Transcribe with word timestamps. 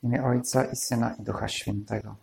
W 0.00 0.04
imię 0.04 0.24
Ojca 0.24 0.64
i 0.64 0.76
Syna 0.76 1.14
i 1.18 1.22
Ducha 1.22 1.48
Świętego. 1.48 2.16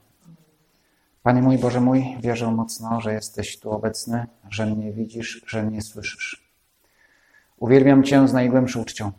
Panie 1.24 1.42
mój, 1.42 1.58
Boże 1.58 1.82
mój, 1.82 2.18
wierzę 2.22 2.52
mocno, 2.52 3.02
że 3.02 3.14
jesteś 3.14 3.60
tu 3.60 3.72
obecny, 3.72 4.28
że 4.50 4.66
mnie 4.66 4.94
widzisz, 4.94 5.42
że 5.48 5.64
mnie 5.64 5.82
słyszysz. 5.82 6.54
Uwielbiam 7.58 8.04
Cię 8.04 8.28
z 8.28 8.34
najgłębszą 8.34 8.82
uczcią. 8.82 9.12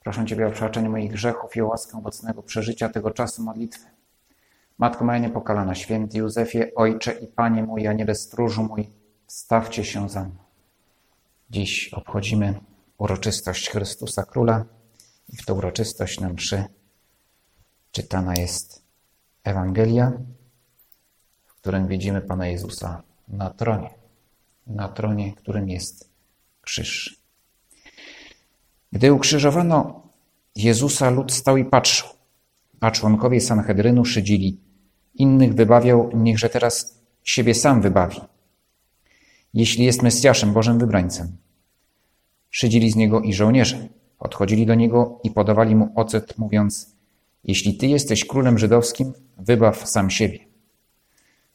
Proszę 0.00 0.26
Ciebie 0.26 0.46
o 0.46 0.50
przebaczenie 0.50 0.88
moich 0.88 1.12
grzechów 1.12 1.56
i 1.56 1.60
o 1.60 1.66
łaskę 1.66 1.98
obecnego 1.98 2.42
przeżycia 2.42 2.88
tego 2.88 3.10
czasu 3.10 3.42
modlitwy. 3.42 3.86
Matko 4.78 5.04
moja 5.04 5.18
niepokalana, 5.18 5.74
święty 5.74 6.18
Józefie, 6.18 6.74
Ojcze 6.74 7.12
i 7.12 7.26
Panie 7.26 7.62
mój, 7.62 7.86
Aniele 7.86 8.14
stróżu 8.14 8.62
mój, 8.62 8.90
stawcie 9.26 9.84
się 9.84 10.08
za 10.08 10.24
mną. 10.24 10.36
Dziś 11.50 11.94
obchodzimy 11.94 12.60
uroczystość 12.98 13.70
Chrystusa 13.70 14.24
Króla 14.24 14.64
i 15.28 15.36
w 15.36 15.44
tę 15.44 15.54
uroczystość 15.54 16.20
na 16.20 16.28
mszy 16.28 16.64
czytana 17.96 18.34
jest 18.34 18.82
Ewangelia, 19.44 20.12
w 21.46 21.54
którym 21.54 21.88
widzimy 21.88 22.20
Pana 22.20 22.46
Jezusa 22.46 23.02
na 23.28 23.50
tronie, 23.50 23.90
na 24.66 24.88
tronie, 24.88 25.34
którym 25.34 25.68
jest 25.68 26.10
krzyż. 26.60 27.20
Gdy 28.92 29.12
ukrzyżowano 29.12 30.02
Jezusa, 30.56 31.10
lud 31.10 31.32
stał 31.32 31.56
i 31.56 31.64
patrzył, 31.64 32.08
a 32.80 32.90
członkowie 32.90 33.40
Sanhedrynu 33.40 34.04
szydzili. 34.04 34.60
Innych 35.14 35.54
wybawiał, 35.54 36.10
niechże 36.14 36.48
teraz 36.48 37.02
siebie 37.24 37.54
sam 37.54 37.82
wybawi, 37.82 38.20
jeśli 39.54 39.84
jest 39.84 40.02
Mesjaszem, 40.02 40.52
Bożym 40.52 40.78
wybrańcem. 40.78 41.36
Szydzili 42.50 42.90
z 42.90 42.96
niego 42.96 43.20
i 43.20 43.34
żołnierze. 43.34 43.88
Podchodzili 44.18 44.66
do 44.66 44.74
niego 44.74 45.20
i 45.24 45.30
podawali 45.30 45.76
mu 45.76 45.92
ocet, 45.94 46.38
mówiąc: 46.38 46.95
Jeśli 47.46 47.76
ty 47.76 47.86
jesteś 47.86 48.24
królem 48.24 48.58
żydowskim, 48.58 49.12
wybaw 49.38 49.88
sam 49.88 50.10
siebie. 50.10 50.38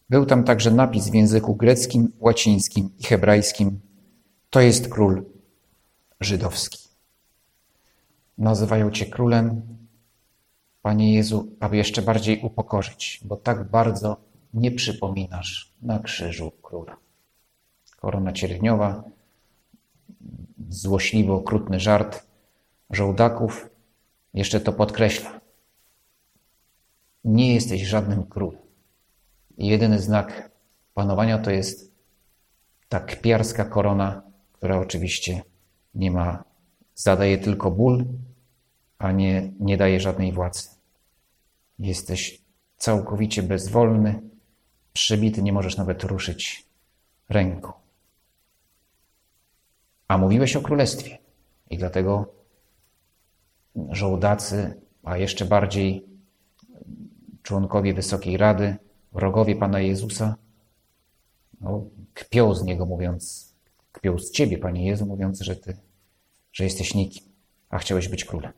Był 0.09 0.25
tam 0.25 0.43
także 0.43 0.71
napis 0.71 1.09
w 1.09 1.13
języku 1.13 1.55
greckim, 1.55 2.11
łacińskim 2.19 2.89
i 2.99 3.03
hebrajskim: 3.03 3.79
To 4.49 4.61
jest 4.61 4.89
król 4.89 5.25
żydowski. 6.19 6.79
Nazywają 8.37 8.91
cię 8.91 9.05
królem, 9.05 9.61
Panie 10.81 11.15
Jezu, 11.15 11.47
aby 11.59 11.77
jeszcze 11.77 12.01
bardziej 12.01 12.41
upokorzyć, 12.41 13.21
bo 13.25 13.35
tak 13.37 13.69
bardzo 13.69 14.17
nie 14.53 14.71
przypominasz 14.71 15.71
na 15.81 15.99
krzyżu 15.99 16.51
króla. 16.61 16.97
Korona 17.97 18.33
cierniowa, 18.33 19.03
złośliwy, 20.69 21.31
okrutny 21.31 21.79
żart 21.79 22.23
żołdaków 22.89 23.69
jeszcze 24.33 24.59
to 24.59 24.73
podkreśla. 24.73 25.40
Nie 27.23 27.53
jesteś 27.53 27.81
żadnym 27.81 28.23
królem. 28.23 28.61
Jedyny 29.57 29.99
znak 29.99 30.51
panowania 30.93 31.37
to 31.37 31.51
jest 31.51 31.91
ta 32.89 32.99
kpiarska 32.99 33.65
korona, 33.65 34.21
która 34.53 34.79
oczywiście 34.79 35.41
nie 35.95 36.11
ma, 36.11 36.43
zadaje 36.95 37.37
tylko 37.37 37.71
ból, 37.71 38.05
a 38.97 39.11
nie, 39.11 39.51
nie 39.59 39.77
daje 39.77 39.99
żadnej 39.99 40.31
władzy. 40.31 40.69
Jesteś 41.79 42.41
całkowicie 42.77 43.43
bezwolny, 43.43 44.21
przybity, 44.93 45.41
nie 45.41 45.53
możesz 45.53 45.77
nawet 45.77 46.03
ruszyć 46.03 46.65
ręką. 47.29 47.73
A 50.07 50.17
mówiłeś 50.17 50.55
o 50.55 50.61
królestwie. 50.61 51.17
I 51.69 51.77
dlatego 51.77 52.33
żołdacy, 53.89 54.81
a 55.03 55.17
jeszcze 55.17 55.45
bardziej 55.45 56.10
członkowie 57.43 57.93
Wysokiej 57.93 58.37
Rady, 58.37 58.75
wrogowie 59.11 59.55
Pana 59.55 59.79
Jezusa, 59.79 60.35
no, 61.61 61.85
kpią 62.13 62.55
z 62.55 62.63
Niego, 62.63 62.85
mówiąc, 62.85 63.53
kpią 63.91 64.19
z 64.19 64.31
Ciebie, 64.31 64.57
Panie 64.57 64.87
Jezu, 64.87 65.05
mówiąc, 65.05 65.41
że 65.41 65.55
Ty, 65.55 65.77
że 66.53 66.63
jesteś 66.63 66.93
nikim, 66.95 67.23
a 67.69 67.77
chciałeś 67.77 68.09
być 68.09 68.25
królem. 68.25 68.51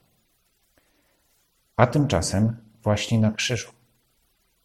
A 1.75 1.87
tymczasem 1.87 2.57
właśnie 2.83 3.19
na 3.19 3.31
krzyżu 3.31 3.71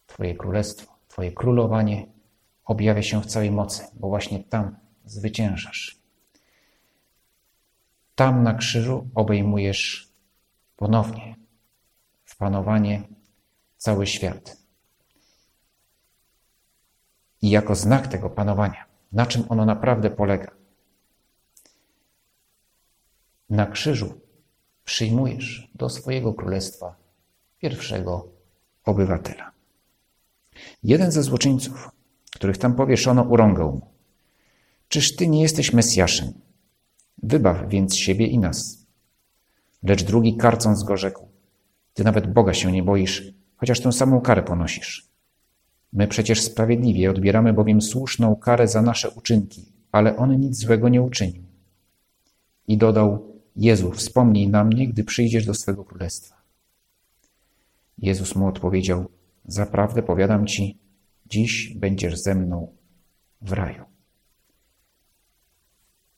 Twoje 0.07 0.35
królestwo, 0.35 0.95
Twoje 1.07 1.31
królowanie 1.31 2.07
objawia 2.65 3.03
się 3.03 3.21
w 3.21 3.25
całej 3.25 3.51
mocy, 3.51 3.83
bo 3.93 4.07
właśnie 4.07 4.43
tam 4.43 4.75
zwyciężasz. 5.05 5.99
Tam 8.15 8.43
na 8.43 8.53
krzyżu 8.53 9.09
obejmujesz 9.15 10.09
ponownie 10.75 11.35
w 12.25 12.37
panowanie 12.37 13.03
cały 13.79 14.07
świat. 14.07 14.57
I 17.41 17.49
jako 17.49 17.75
znak 17.75 18.07
tego 18.07 18.29
panowania, 18.29 18.85
na 19.11 19.25
czym 19.25 19.43
ono 19.49 19.65
naprawdę 19.65 20.09
polega? 20.09 20.51
Na 23.49 23.65
krzyżu 23.65 24.21
przyjmujesz 24.85 25.71
do 25.75 25.89
swojego 25.89 26.33
królestwa 26.33 26.95
pierwszego 27.59 28.27
obywatela. 28.85 29.51
Jeden 30.83 31.11
ze 31.11 31.23
złoczyńców, 31.23 31.89
których 32.31 32.57
tam 32.57 32.75
powieszono, 32.75 33.23
urągał 33.23 33.71
mu: 33.71 33.87
Czyż 34.87 35.15
ty 35.15 35.27
nie 35.27 35.41
jesteś 35.41 35.73
Mesjaszem? 35.73 36.33
Wybaw 37.23 37.69
więc 37.69 37.95
siebie 37.95 38.27
i 38.27 38.39
nas. 38.39 38.85
Lecz 39.83 40.03
drugi, 40.03 40.37
karcąc 40.37 40.83
go, 40.83 40.97
rzekł: 40.97 41.27
Ty 41.93 42.03
nawet 42.03 42.33
Boga 42.33 42.53
się 42.53 42.71
nie 42.71 42.83
boisz, 42.83 43.38
chociaż 43.59 43.79
tę 43.79 43.91
samą 43.91 44.21
karę 44.21 44.43
ponosisz. 44.43 45.09
My 45.93 46.07
przecież 46.07 46.41
sprawiedliwie 46.43 47.11
odbieramy 47.11 47.53
bowiem 47.53 47.81
słuszną 47.81 48.35
karę 48.35 48.67
za 48.67 48.81
nasze 48.81 49.09
uczynki, 49.09 49.65
ale 49.91 50.17
on 50.17 50.39
nic 50.39 50.57
złego 50.57 50.89
nie 50.89 51.01
uczynił. 51.01 51.43
I 52.67 52.77
dodał: 52.77 53.33
Jezu, 53.55 53.91
wspomnij 53.91 54.47
na 54.47 54.63
mnie, 54.63 54.87
gdy 54.87 55.03
przyjdziesz 55.03 55.45
do 55.45 55.53
swego 55.53 55.83
królestwa. 55.83 56.41
Jezus 57.97 58.35
mu 58.35 58.47
odpowiedział: 58.47 59.05
Zaprawdę 59.45 60.03
powiadam 60.03 60.47
ci, 60.47 60.77
dziś 61.25 61.73
będziesz 61.73 62.19
ze 62.19 62.35
mną 62.35 62.75
w 63.41 63.51
raju. 63.51 63.83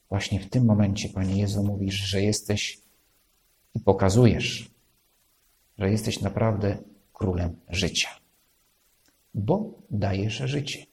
Właśnie 0.09 0.39
w 0.39 0.49
tym 0.49 0.65
momencie, 0.65 1.09
Panie 1.09 1.41
Jezu, 1.41 1.63
mówisz, 1.63 1.95
że 1.95 2.21
jesteś 2.21 2.81
i 3.75 3.79
pokazujesz, 3.79 4.71
że 5.77 5.91
jesteś 5.91 6.21
naprawdę 6.21 6.77
królem 7.21 7.55
życia, 7.69 8.09
bo 9.33 9.81
dajesz 9.89 10.37
życie. 10.45 10.85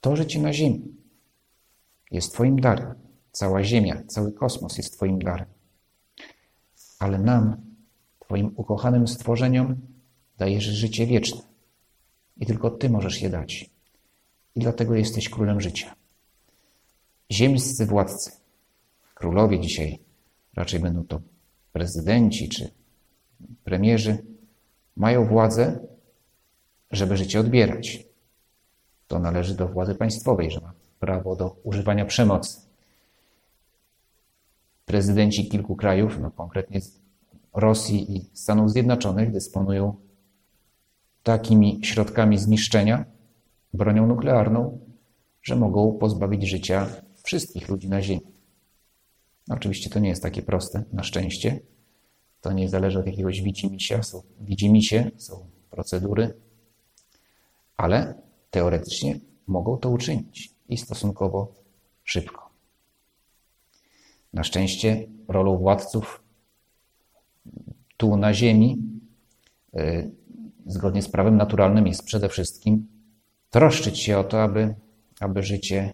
To 0.00 0.16
życie 0.16 0.40
na 0.40 0.52
ziemi 0.52 0.82
jest 2.10 2.32
Twoim 2.32 2.60
darem. 2.60 2.94
Cała 3.32 3.64
Ziemia, 3.64 4.02
cały 4.06 4.32
kosmos 4.32 4.76
jest 4.78 4.94
Twoim 4.94 5.18
darem. 5.18 5.46
Ale 6.98 7.18
nam, 7.18 7.56
Twoim 8.18 8.52
ukochanym 8.56 9.08
stworzeniom, 9.08 9.80
dajesz 10.38 10.64
życie 10.64 11.06
wieczne. 11.06 11.40
I 12.36 12.46
tylko 12.46 12.70
Ty 12.70 12.90
możesz 12.90 13.22
je 13.22 13.30
dać. 13.30 13.70
I 14.54 14.60
dlatego 14.60 14.94
jesteś 14.94 15.28
królem 15.28 15.60
życia. 15.60 15.94
Ziemscy 17.32 17.86
władcy, 17.86 18.30
królowie 19.14 19.60
dzisiaj, 19.60 19.98
raczej 20.54 20.80
będą 20.80 21.04
to 21.04 21.20
prezydenci 21.72 22.48
czy 22.48 22.70
premierzy, 23.64 24.29
mają 24.96 25.26
władzę, 25.26 25.78
żeby 26.90 27.16
życie 27.16 27.40
odbierać. 27.40 28.04
To 29.08 29.18
należy 29.18 29.54
do 29.54 29.68
władzy 29.68 29.94
państwowej, 29.94 30.50
że 30.50 30.60
ma 30.60 30.72
prawo 31.00 31.36
do 31.36 31.56
używania 31.62 32.04
przemocy. 32.04 32.60
Prezydenci 34.86 35.48
kilku 35.48 35.76
krajów, 35.76 36.18
no 36.20 36.30
konkretnie 36.30 36.80
Rosji 37.54 38.16
i 38.16 38.30
Stanów 38.32 38.70
Zjednoczonych, 38.70 39.32
dysponują 39.32 39.94
takimi 41.22 41.80
środkami 41.82 42.38
zniszczenia, 42.38 43.04
bronią 43.74 44.06
nuklearną, 44.06 44.78
że 45.42 45.56
mogą 45.56 45.92
pozbawić 45.92 46.48
życia 46.48 46.86
wszystkich 47.22 47.68
ludzi 47.68 47.88
na 47.88 48.02
Ziemi. 48.02 48.32
Oczywiście 49.50 49.90
to 49.90 49.98
nie 49.98 50.08
jest 50.08 50.22
takie 50.22 50.42
proste, 50.42 50.82
na 50.92 51.02
szczęście. 51.02 51.60
To 52.40 52.52
nie 52.52 52.68
zależy 52.68 52.98
od 52.98 53.06
jakiegoś 53.06 53.42
widzimisia, 53.42 54.02
są 54.02 54.22
widzimisie, 54.40 55.10
są 55.16 55.46
procedury, 55.70 56.34
ale 57.76 58.14
teoretycznie 58.50 59.20
mogą 59.46 59.76
to 59.76 59.90
uczynić 59.90 60.50
i 60.68 60.76
stosunkowo 60.76 61.52
szybko. 62.04 62.50
Na 64.32 64.44
szczęście 64.44 65.06
rolą 65.28 65.56
władców 65.56 66.22
tu 67.96 68.16
na 68.16 68.34
Ziemi, 68.34 68.78
yy, 69.72 70.10
zgodnie 70.66 71.02
z 71.02 71.08
prawem 71.08 71.36
naturalnym, 71.36 71.86
jest 71.86 72.04
przede 72.04 72.28
wszystkim 72.28 72.86
troszczyć 73.50 73.98
się 73.98 74.18
o 74.18 74.24
to, 74.24 74.42
aby, 74.42 74.74
aby 75.20 75.42
życie 75.42 75.92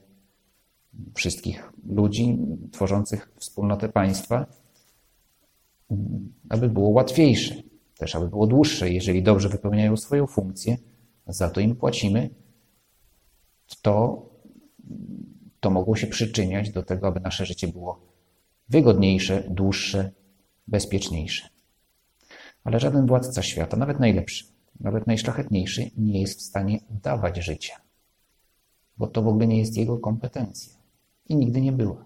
wszystkich 1.14 1.72
ludzi 1.88 2.38
tworzących 2.72 3.30
wspólnotę 3.36 3.88
państwa, 3.88 4.46
aby 6.48 6.68
było 6.68 6.88
łatwiejsze. 6.88 7.54
też 7.98 8.14
aby 8.14 8.28
było 8.28 8.46
dłuższe. 8.46 8.90
Jeżeli 8.90 9.22
dobrze 9.22 9.48
wypełniają 9.48 9.96
swoją 9.96 10.26
funkcję, 10.26 10.76
za 11.26 11.50
to 11.50 11.60
im 11.60 11.76
płacimy, 11.76 12.30
to, 13.82 14.26
to 15.60 15.70
mogło 15.70 15.96
się 15.96 16.06
przyczyniać 16.06 16.70
do 16.70 16.82
tego, 16.82 17.06
aby 17.06 17.20
nasze 17.20 17.46
życie 17.46 17.68
było 17.68 18.06
wygodniejsze, 18.68 19.44
dłuższe, 19.50 20.10
bezpieczniejsze. 20.66 21.48
Ale 22.64 22.80
żaden 22.80 23.06
władca 23.06 23.42
świata, 23.42 23.76
nawet 23.76 24.00
najlepszy, 24.00 24.44
nawet 24.80 25.06
najszlachetniejszy, 25.06 25.90
nie 25.96 26.20
jest 26.20 26.38
w 26.38 26.42
stanie 26.42 26.80
dawać 26.90 27.36
życia, 27.36 27.74
bo 28.96 29.06
to 29.06 29.22
w 29.22 29.28
ogóle 29.28 29.46
nie 29.46 29.58
jest 29.58 29.76
jego 29.76 29.98
kompetencja 29.98 30.74
i 31.28 31.36
nigdy 31.36 31.60
nie 31.60 31.72
była. 31.72 32.05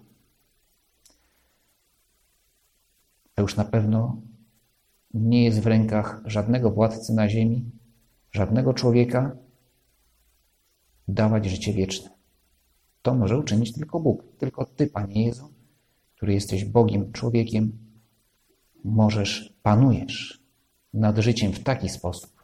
To 3.35 3.41
już 3.41 3.55
na 3.55 3.65
pewno 3.65 4.21
nie 5.13 5.43
jest 5.43 5.59
w 5.59 5.67
rękach 5.67 6.21
żadnego 6.25 6.71
władcy 6.71 7.13
na 7.13 7.29
ziemi, 7.29 7.71
żadnego 8.31 8.73
człowieka 8.73 9.35
dawać 11.07 11.45
życie 11.45 11.73
wieczne. 11.73 12.09
To 13.01 13.15
może 13.15 13.37
uczynić 13.37 13.73
tylko 13.73 13.99
Bóg. 13.99 14.23
Tylko 14.37 14.65
Ty, 14.65 14.87
Panie 14.87 15.25
Jezu, 15.25 15.53
który 16.15 16.33
jesteś 16.33 16.65
Bogiem, 16.65 17.11
człowiekiem, 17.11 17.71
możesz, 18.83 19.53
panujesz 19.63 20.41
nad 20.93 21.17
życiem 21.17 21.53
w 21.53 21.63
taki 21.63 21.89
sposób, 21.89 22.43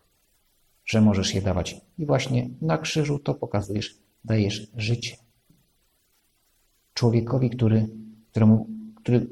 że 0.85 1.01
możesz 1.01 1.35
je 1.35 1.41
dawać. 1.41 1.81
I 1.97 2.05
właśnie 2.05 2.49
na 2.61 2.77
krzyżu 2.77 3.19
to 3.19 3.33
pokazujesz, 3.33 3.97
dajesz 4.23 4.71
życie. 4.75 5.17
Człowiekowi, 6.93 7.49
który, 7.49 7.89
któremu, 8.31 8.67
który 8.95 9.27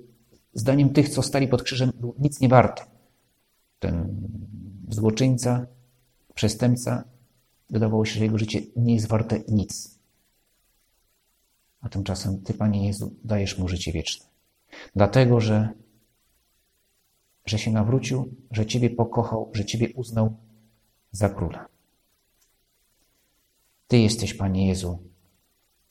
zdaniem 0.55 0.89
tych, 0.89 1.09
co 1.09 1.21
stali 1.21 1.47
pod 1.47 1.63
krzyżem, 1.63 1.91
był 1.99 2.15
nic 2.19 2.39
nie 2.39 2.49
warty. 2.49 2.83
Ten 3.79 4.27
złoczyńca, 4.89 5.67
przestępca, 6.35 7.03
wydawało 7.69 8.05
się, 8.05 8.19
że 8.19 8.23
jego 8.25 8.37
życie 8.37 8.61
nie 8.75 8.93
jest 8.93 9.07
warte 9.07 9.39
nic. 9.47 9.99
A 11.81 11.89
tymczasem 11.89 12.41
Ty, 12.41 12.53
Panie 12.53 12.87
Jezu, 12.87 13.15
dajesz 13.23 13.57
mu 13.57 13.67
życie 13.67 13.91
wieczne. 13.91 14.25
Dlatego, 14.95 15.41
że, 15.41 15.69
że 17.45 17.59
się 17.59 17.71
nawrócił, 17.71 18.35
że 18.51 18.65
Ciebie 18.65 18.89
pokochał, 18.89 19.51
że 19.53 19.65
Ciebie 19.65 19.93
uznał 19.93 20.35
za 21.11 21.29
króla. 21.29 21.67
Ty 23.87 23.97
jesteś, 23.97 24.33
Panie 24.33 24.67
Jezu, 24.67 24.99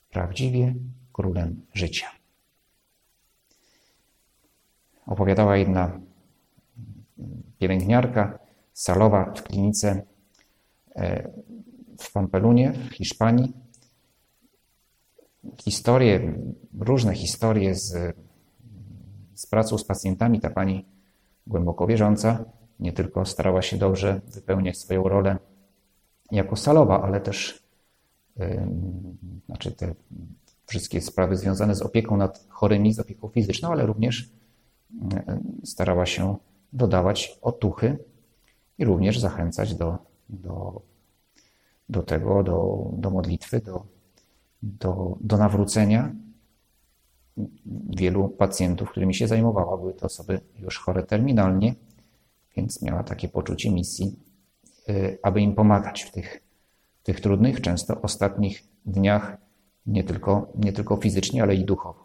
prawdziwie 0.09 0.75
królem 1.13 1.65
życia. 1.73 2.07
Opowiadała 5.05 5.57
jedna 5.57 5.99
pielęgniarka 7.59 8.39
salowa 8.73 9.33
w 9.33 9.43
klinice 9.43 10.05
e, 10.95 11.29
w 11.99 12.11
Pampelunie, 12.11 12.73
w 12.73 12.93
Hiszpanii. 12.93 13.53
Historie, 15.61 16.33
różne 16.79 17.13
historie 17.13 17.75
z, 17.75 18.15
z 19.33 19.47
pracą 19.47 19.77
z 19.77 19.83
pacjentami. 19.83 20.39
Ta 20.39 20.49
pani 20.49 20.85
głęboko 21.47 21.87
wierząca 21.87 22.45
nie 22.79 22.93
tylko 22.93 23.25
starała 23.25 23.61
się 23.61 23.77
dobrze 23.77 24.21
wypełniać 24.27 24.77
swoją 24.77 25.03
rolę 25.03 25.37
jako 26.31 26.55
salowa, 26.55 27.03
ale 27.03 27.21
też 27.21 27.63
yy, 28.37 28.67
znaczy 29.45 29.71
te 29.71 29.95
wszystkie 30.65 31.01
sprawy 31.01 31.37
związane 31.37 31.75
z 31.75 31.81
opieką 31.81 32.17
nad 32.17 32.45
chorymi, 32.49 32.93
z 32.93 32.99
opieką 32.99 33.27
fizyczną, 33.27 33.71
ale 33.71 33.85
również 33.85 34.29
starała 35.63 36.05
się 36.05 36.35
dodawać 36.73 37.39
otuchy 37.41 37.97
i 38.77 38.85
również 38.85 39.19
zachęcać 39.19 39.75
do, 39.75 39.97
do, 40.29 40.81
do 41.89 42.03
tego, 42.03 42.43
do, 42.43 42.89
do 42.97 43.09
modlitwy, 43.09 43.59
do, 43.59 43.85
do, 44.63 45.17
do 45.21 45.37
nawrócenia. 45.37 46.15
Wielu 47.95 48.29
pacjentów, 48.29 48.91
którymi 48.91 49.15
się 49.15 49.27
zajmowała, 49.27 49.77
były 49.77 49.93
to 49.93 50.05
osoby 50.05 50.39
już 50.59 50.79
chore 50.79 51.03
terminalnie, 51.03 51.75
więc 52.57 52.81
miała 52.81 53.03
takie 53.03 53.29
poczucie 53.29 53.71
misji, 53.71 54.19
y, 54.89 55.17
aby 55.23 55.41
im 55.41 55.55
pomagać 55.55 56.03
w 56.03 56.11
tych, 56.11 56.43
tych 57.03 57.21
trudnych, 57.21 57.61
często 57.61 58.01
ostatnich 58.01 58.63
dniach, 58.85 59.37
nie 59.85 60.03
tylko, 60.03 60.51
nie 60.55 60.73
tylko 60.73 60.97
fizycznie, 60.97 61.43
ale 61.43 61.55
i 61.55 61.65
duchowo. 61.65 62.04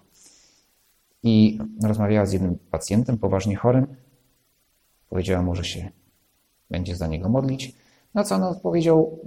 I 1.22 1.58
rozmawiała 1.82 2.26
z 2.26 2.32
jednym 2.32 2.58
pacjentem 2.70 3.18
poważnie 3.18 3.56
chorym. 3.56 3.86
Powiedziała 5.08 5.42
mu, 5.42 5.54
że 5.54 5.64
się 5.64 5.90
będzie 6.70 6.96
za 6.96 7.06
niego 7.06 7.28
modlić. 7.28 7.74
Na 8.14 8.24
co 8.24 8.34
on 8.34 8.42
odpowiedział: 8.42 9.18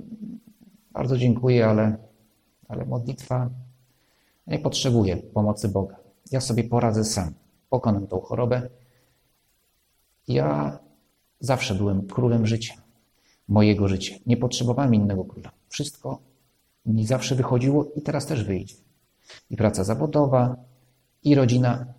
Bardzo 0.91 1.17
dziękuję, 1.17 1.65
ale, 1.67 1.97
ale 2.67 2.85
modlitwa 2.85 3.49
nie 4.47 4.59
potrzebuje 4.59 5.17
pomocy 5.17 5.69
Boga. 5.69 5.95
Ja 6.31 6.41
sobie 6.41 6.63
poradzę 6.63 7.03
sam. 7.03 7.33
Pokonam 7.69 8.07
tą 8.07 8.19
chorobę. 8.19 8.69
Ja 10.27 10.79
zawsze 11.39 11.75
byłem 11.75 12.07
królem 12.07 12.47
życia, 12.47 12.73
mojego 13.47 13.87
życia. 13.87 14.15
Nie 14.25 14.37
potrzebowałem 14.37 14.95
innego 14.95 15.25
króla. 15.25 15.51
Wszystko 15.69 16.19
mi 16.85 17.05
zawsze 17.05 17.35
wychodziło 17.35 17.85
i 17.95 18.01
teraz 18.01 18.25
też 18.25 18.43
wyjdzie. 18.43 18.75
I 19.49 19.57
praca 19.57 19.83
zawodowa, 19.83 20.55
i 21.23 21.35
rodzina, 21.35 21.93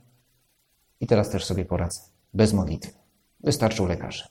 i 1.00 1.06
teraz 1.06 1.30
też 1.30 1.44
sobie 1.44 1.64
poradzę. 1.64 2.00
Bez 2.34 2.52
modlitwy. 2.52 2.92
Wystarczą 3.40 3.86
lekarze. 3.86 4.28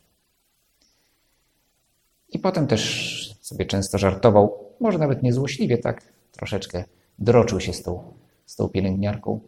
I 2.30 2.40
potem 2.40 2.68
też 2.68 3.38
sobie 3.42 3.66
często 3.66 3.98
żartował, 3.98 4.76
może 4.80 4.98
nawet 4.98 5.24
niezłośliwie, 5.24 5.78
tak 5.78 6.14
troszeczkę 6.32 6.84
droczył 7.20 7.60
się 7.60 7.74
z 7.74 7.84
tą, 7.84 8.14
z 8.46 8.56
tą 8.56 8.70
pielęgniarką, 8.70 9.40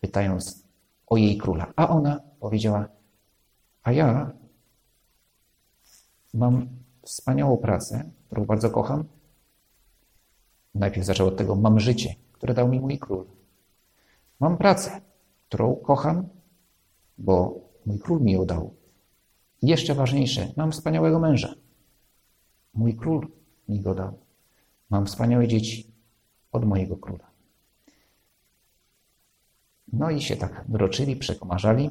pytając 0.00 0.64
o 1.06 1.16
jej 1.16 1.38
króla. 1.38 1.72
A 1.76 1.88
ona 1.88 2.20
powiedziała, 2.40 2.88
a 3.82 3.92
ja 3.92 4.32
mam 6.34 6.68
wspaniałą 7.02 7.56
pracę, 7.56 8.10
którą 8.26 8.44
bardzo 8.44 8.70
kocham. 8.70 9.04
Najpierw 10.74 11.06
zaczął 11.06 11.28
od 11.28 11.36
tego, 11.36 11.56
mam 11.56 11.80
życie, 11.80 12.14
które 12.32 12.54
dał 12.54 12.68
mi 12.68 12.80
mój 12.80 12.98
król. 12.98 13.26
Mam 14.40 14.56
pracę, 14.56 15.00
którą 15.48 15.76
kocham, 15.76 16.28
bo 17.18 17.60
mój 17.86 17.98
król 17.98 18.20
mi 18.20 18.32
ją 18.32 18.46
dał. 18.46 18.74
I 19.62 19.68
jeszcze 19.68 19.94
ważniejsze, 19.94 20.52
mam 20.56 20.72
wspaniałego 20.72 21.18
męża, 21.18 21.54
Mój 22.74 22.96
król 22.96 23.28
mi 23.68 23.80
go 23.80 23.94
dał. 23.94 24.18
Mam 24.90 25.06
wspaniałe 25.06 25.48
dzieci 25.48 25.92
od 26.52 26.64
mojego 26.64 26.96
króla. 26.96 27.30
No 29.92 30.10
i 30.10 30.20
się 30.20 30.36
tak 30.36 30.64
droczyli, 30.68 31.16
przekomarzali. 31.16 31.90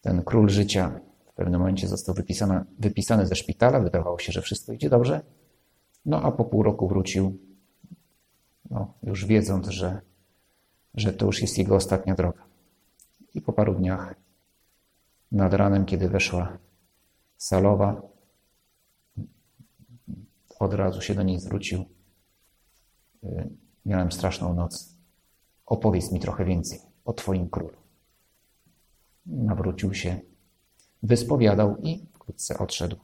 Ten 0.00 0.22
król 0.24 0.48
życia 0.48 1.00
w 1.26 1.34
pewnym 1.34 1.60
momencie 1.60 1.88
został 1.88 2.14
wypisany, 2.14 2.64
wypisany 2.78 3.26
ze 3.26 3.34
szpitala. 3.34 3.80
Wydawało 3.80 4.18
się, 4.18 4.32
że 4.32 4.42
wszystko 4.42 4.72
idzie 4.72 4.90
dobrze. 4.90 5.20
No 6.06 6.22
a 6.22 6.32
po 6.32 6.44
pół 6.44 6.62
roku 6.62 6.88
wrócił, 6.88 7.38
no, 8.70 8.94
już 9.02 9.26
wiedząc, 9.26 9.68
że, 9.68 10.00
że 10.94 11.12
to 11.12 11.26
już 11.26 11.40
jest 11.40 11.58
jego 11.58 11.76
ostatnia 11.76 12.14
droga. 12.14 12.44
I 13.34 13.40
po 13.40 13.52
paru 13.52 13.74
dniach, 13.74 14.14
nad 15.32 15.54
ranem, 15.54 15.86
kiedy 15.86 16.08
weszła 16.08 16.58
salowa, 17.36 18.02
od 20.58 20.74
razu 20.74 21.00
się 21.00 21.14
do 21.14 21.22
niej 21.22 21.40
zwrócił. 21.40 21.84
Y, 23.24 23.48
miałem 23.86 24.12
straszną 24.12 24.54
noc. 24.54 24.94
Opowiedz 25.66 26.12
mi 26.12 26.20
trochę 26.20 26.44
więcej 26.44 26.80
o 27.04 27.12
Twoim 27.12 27.50
królu. 27.50 27.76
Nawrócił 29.26 29.94
się, 29.94 30.20
wyspowiadał 31.02 31.76
i 31.76 32.06
wkrótce 32.12 32.58
odszedł. 32.58 32.96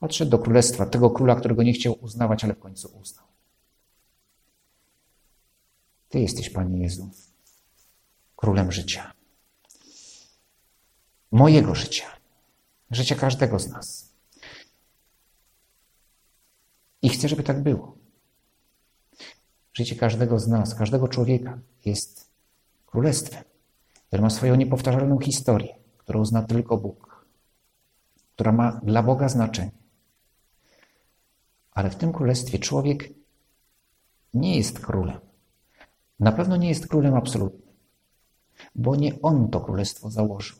Odszedł 0.00 0.30
do 0.30 0.38
królestwa 0.38 0.86
tego 0.86 1.10
króla, 1.10 1.34
którego 1.34 1.62
nie 1.62 1.72
chciał 1.72 1.98
uznawać, 2.00 2.44
ale 2.44 2.54
w 2.54 2.58
końcu 2.58 2.98
uznał. 2.98 3.27
Ty 6.08 6.20
jesteś, 6.20 6.50
Panie 6.50 6.82
Jezu, 6.82 7.10
królem 8.36 8.72
życia. 8.72 9.12
Mojego 11.30 11.74
życia. 11.74 12.06
Życia 12.90 13.14
każdego 13.14 13.58
z 13.58 13.68
nas. 13.68 14.12
I 17.02 17.08
chcę, 17.08 17.28
żeby 17.28 17.42
tak 17.42 17.62
było. 17.62 17.98
Życie 19.74 19.96
każdego 19.96 20.38
z 20.38 20.48
nas, 20.48 20.74
każdego 20.74 21.08
człowieka 21.08 21.58
jest 21.84 22.30
królestwem, 22.86 23.44
które 24.06 24.22
ma 24.22 24.30
swoją 24.30 24.54
niepowtarzalną 24.54 25.18
historię, 25.18 25.74
którą 25.98 26.24
zna 26.24 26.42
tylko 26.42 26.76
Bóg, 26.76 27.26
która 28.34 28.52
ma 28.52 28.72
dla 28.72 29.02
Boga 29.02 29.28
znaczenie. 29.28 29.70
Ale 31.70 31.90
w 31.90 31.96
tym 31.96 32.12
królestwie 32.12 32.58
człowiek 32.58 33.08
nie 34.34 34.56
jest 34.56 34.80
królem. 34.80 35.27
Na 36.20 36.32
pewno 36.32 36.56
nie 36.56 36.68
jest 36.68 36.88
królem 36.88 37.14
absolutnym, 37.14 37.74
bo 38.74 38.96
nie 38.96 39.22
on 39.22 39.48
to 39.48 39.60
królestwo 39.60 40.10
założył. 40.10 40.56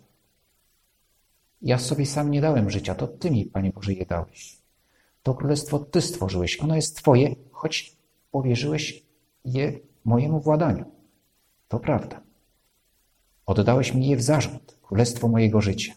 Ja 1.62 1.78
sobie 1.78 2.06
sam 2.06 2.30
nie 2.30 2.40
dałem 2.40 2.70
życia, 2.70 2.94
to 2.94 3.06
Ty 3.06 3.30
mi, 3.30 3.46
Panie 3.46 3.70
Boże, 3.70 3.92
je 3.92 4.06
dałeś. 4.06 4.58
To 5.22 5.34
królestwo 5.34 5.78
Ty 5.78 6.00
stworzyłeś, 6.00 6.60
ono 6.60 6.76
jest 6.76 6.96
Twoje, 6.96 7.34
choć 7.50 7.96
powierzyłeś 8.30 9.02
je 9.44 9.80
mojemu 10.04 10.40
władaniu. 10.40 10.84
To 11.68 11.80
prawda. 11.80 12.20
Oddałeś 13.46 13.94
mi 13.94 14.08
je 14.08 14.16
w 14.16 14.22
zarząd, 14.22 14.78
królestwo 14.82 15.28
mojego 15.28 15.60
życia. 15.60 15.94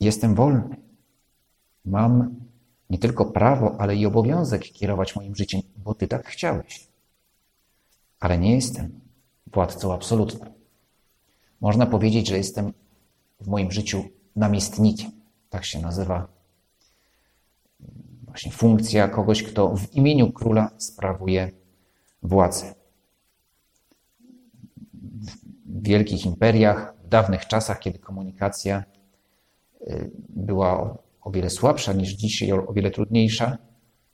Jestem 0.00 0.34
wolny. 0.34 0.76
Mam 1.84 2.34
nie 2.90 2.98
tylko 2.98 3.24
prawo, 3.24 3.76
ale 3.78 3.96
i 3.96 4.06
obowiązek 4.06 4.62
kierować 4.62 5.16
moim 5.16 5.36
życiem, 5.36 5.62
bo 5.86 5.94
Ty 5.94 6.08
tak 6.08 6.26
chciałeś. 6.26 6.88
Ale 8.20 8.38
nie 8.38 8.54
jestem 8.54 9.00
władcą 9.46 9.94
absolutnym. 9.94 10.52
Można 11.60 11.86
powiedzieć, 11.86 12.28
że 12.28 12.36
jestem 12.36 12.72
w 13.40 13.48
moim 13.48 13.72
życiu 13.72 14.04
namiestnikiem. 14.36 15.10
Tak 15.50 15.64
się 15.64 15.80
nazywa 15.80 16.28
właśnie 18.26 18.52
funkcja 18.52 19.08
kogoś, 19.08 19.42
kto 19.42 19.76
w 19.76 19.94
imieniu 19.94 20.32
króla 20.32 20.70
sprawuje 20.78 21.50
władzę. 22.22 22.74
W 25.66 25.82
wielkich 25.82 26.26
imperiach, 26.26 26.94
w 27.04 27.08
dawnych 27.08 27.46
czasach, 27.46 27.78
kiedy 27.78 27.98
komunikacja 27.98 28.84
y, 29.80 30.10
była 30.28 30.98
o 31.20 31.30
wiele 31.30 31.50
słabsza 31.50 31.92
niż 31.92 32.12
dzisiaj, 32.12 32.52
o 32.52 32.72
wiele 32.72 32.90
trudniejsza, 32.90 33.58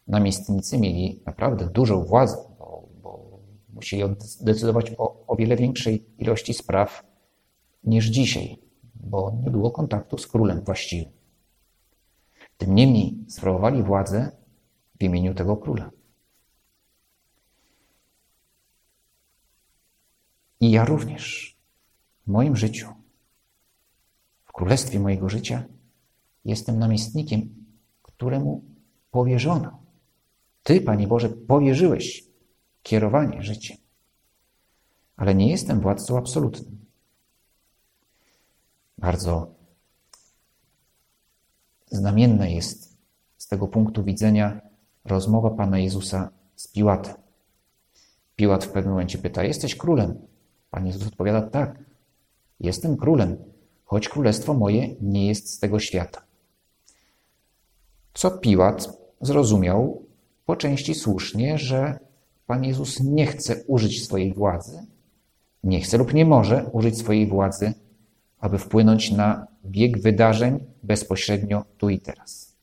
namiestnicy 0.06 0.78
mieli 0.78 1.22
naprawdę 1.26 1.66
dużą 1.66 2.04
władzę, 2.04 2.36
bo, 2.58 2.88
bo 3.02 3.40
musieli 3.72 4.02
decydować 4.40 4.92
o, 4.98 5.26
o 5.26 5.36
wiele 5.36 5.56
większej 5.56 6.06
ilości 6.18 6.54
spraw 6.54 7.04
niż 7.84 8.06
dzisiaj, 8.06 8.58
bo 8.94 9.38
nie 9.44 9.50
było 9.50 9.70
kontaktu 9.70 10.18
z 10.18 10.26
królem 10.26 10.64
właściwym. 10.64 11.12
Tym 12.58 12.74
niemniej 12.74 13.24
sprawowali 13.28 13.82
władzę 13.82 14.30
w 15.00 15.02
imieniu 15.02 15.34
tego 15.34 15.56
króla. 15.56 15.90
I 20.60 20.70
ja 20.70 20.84
również 20.84 21.56
w 22.26 22.30
moim 22.30 22.56
życiu, 22.56 22.88
w 24.44 24.52
królestwie 24.52 25.00
mojego 25.00 25.28
życia, 25.28 25.64
jestem 26.44 26.78
namiestnikiem, 26.78 27.64
któremu 28.02 28.64
powierzono. 29.10 29.81
Ty, 30.62 30.80
Panie 30.80 31.06
Boże, 31.06 31.28
powierzyłeś 31.28 32.24
kierowanie 32.82 33.42
życiem, 33.42 33.76
ale 35.16 35.34
nie 35.34 35.50
jestem 35.50 35.80
władcą 35.80 36.18
absolutnym. 36.18 36.86
Bardzo 38.98 39.54
znamienna 41.90 42.48
jest 42.48 42.96
z 43.38 43.46
tego 43.46 43.68
punktu 43.68 44.04
widzenia 44.04 44.60
rozmowa 45.04 45.50
Pana 45.50 45.78
Jezusa 45.78 46.30
z 46.56 46.68
Piłatem. 46.68 47.14
Piłat 48.36 48.64
w 48.64 48.68
pewnym 48.68 48.92
momencie 48.92 49.18
pyta: 49.18 49.44
Jesteś 49.44 49.76
królem? 49.76 50.26
Pan 50.70 50.86
Jezus 50.86 51.06
odpowiada: 51.06 51.42
Tak, 51.42 51.78
jestem 52.60 52.96
królem, 52.96 53.36
choć 53.84 54.08
królestwo 54.08 54.54
moje 54.54 54.94
nie 55.00 55.26
jest 55.26 55.54
z 55.54 55.58
tego 55.58 55.78
świata. 55.78 56.22
Co 58.14 58.30
Piłat 58.30 58.98
zrozumiał 59.20 60.01
po 60.44 60.56
części 60.56 60.94
słusznie, 60.94 61.58
że 61.58 61.98
Pan 62.46 62.64
Jezus 62.64 63.00
nie 63.00 63.26
chce 63.26 63.64
użyć 63.66 64.04
swojej 64.04 64.34
władzy, 64.34 64.86
nie 65.64 65.80
chce 65.80 65.98
lub 65.98 66.14
nie 66.14 66.24
może 66.24 66.64
użyć 66.72 66.98
swojej 66.98 67.26
władzy, 67.26 67.74
aby 68.38 68.58
wpłynąć 68.58 69.10
na 69.10 69.46
bieg 69.64 70.00
wydarzeń 70.00 70.66
bezpośrednio 70.82 71.64
tu 71.78 71.90
i 71.90 72.00
teraz. 72.00 72.56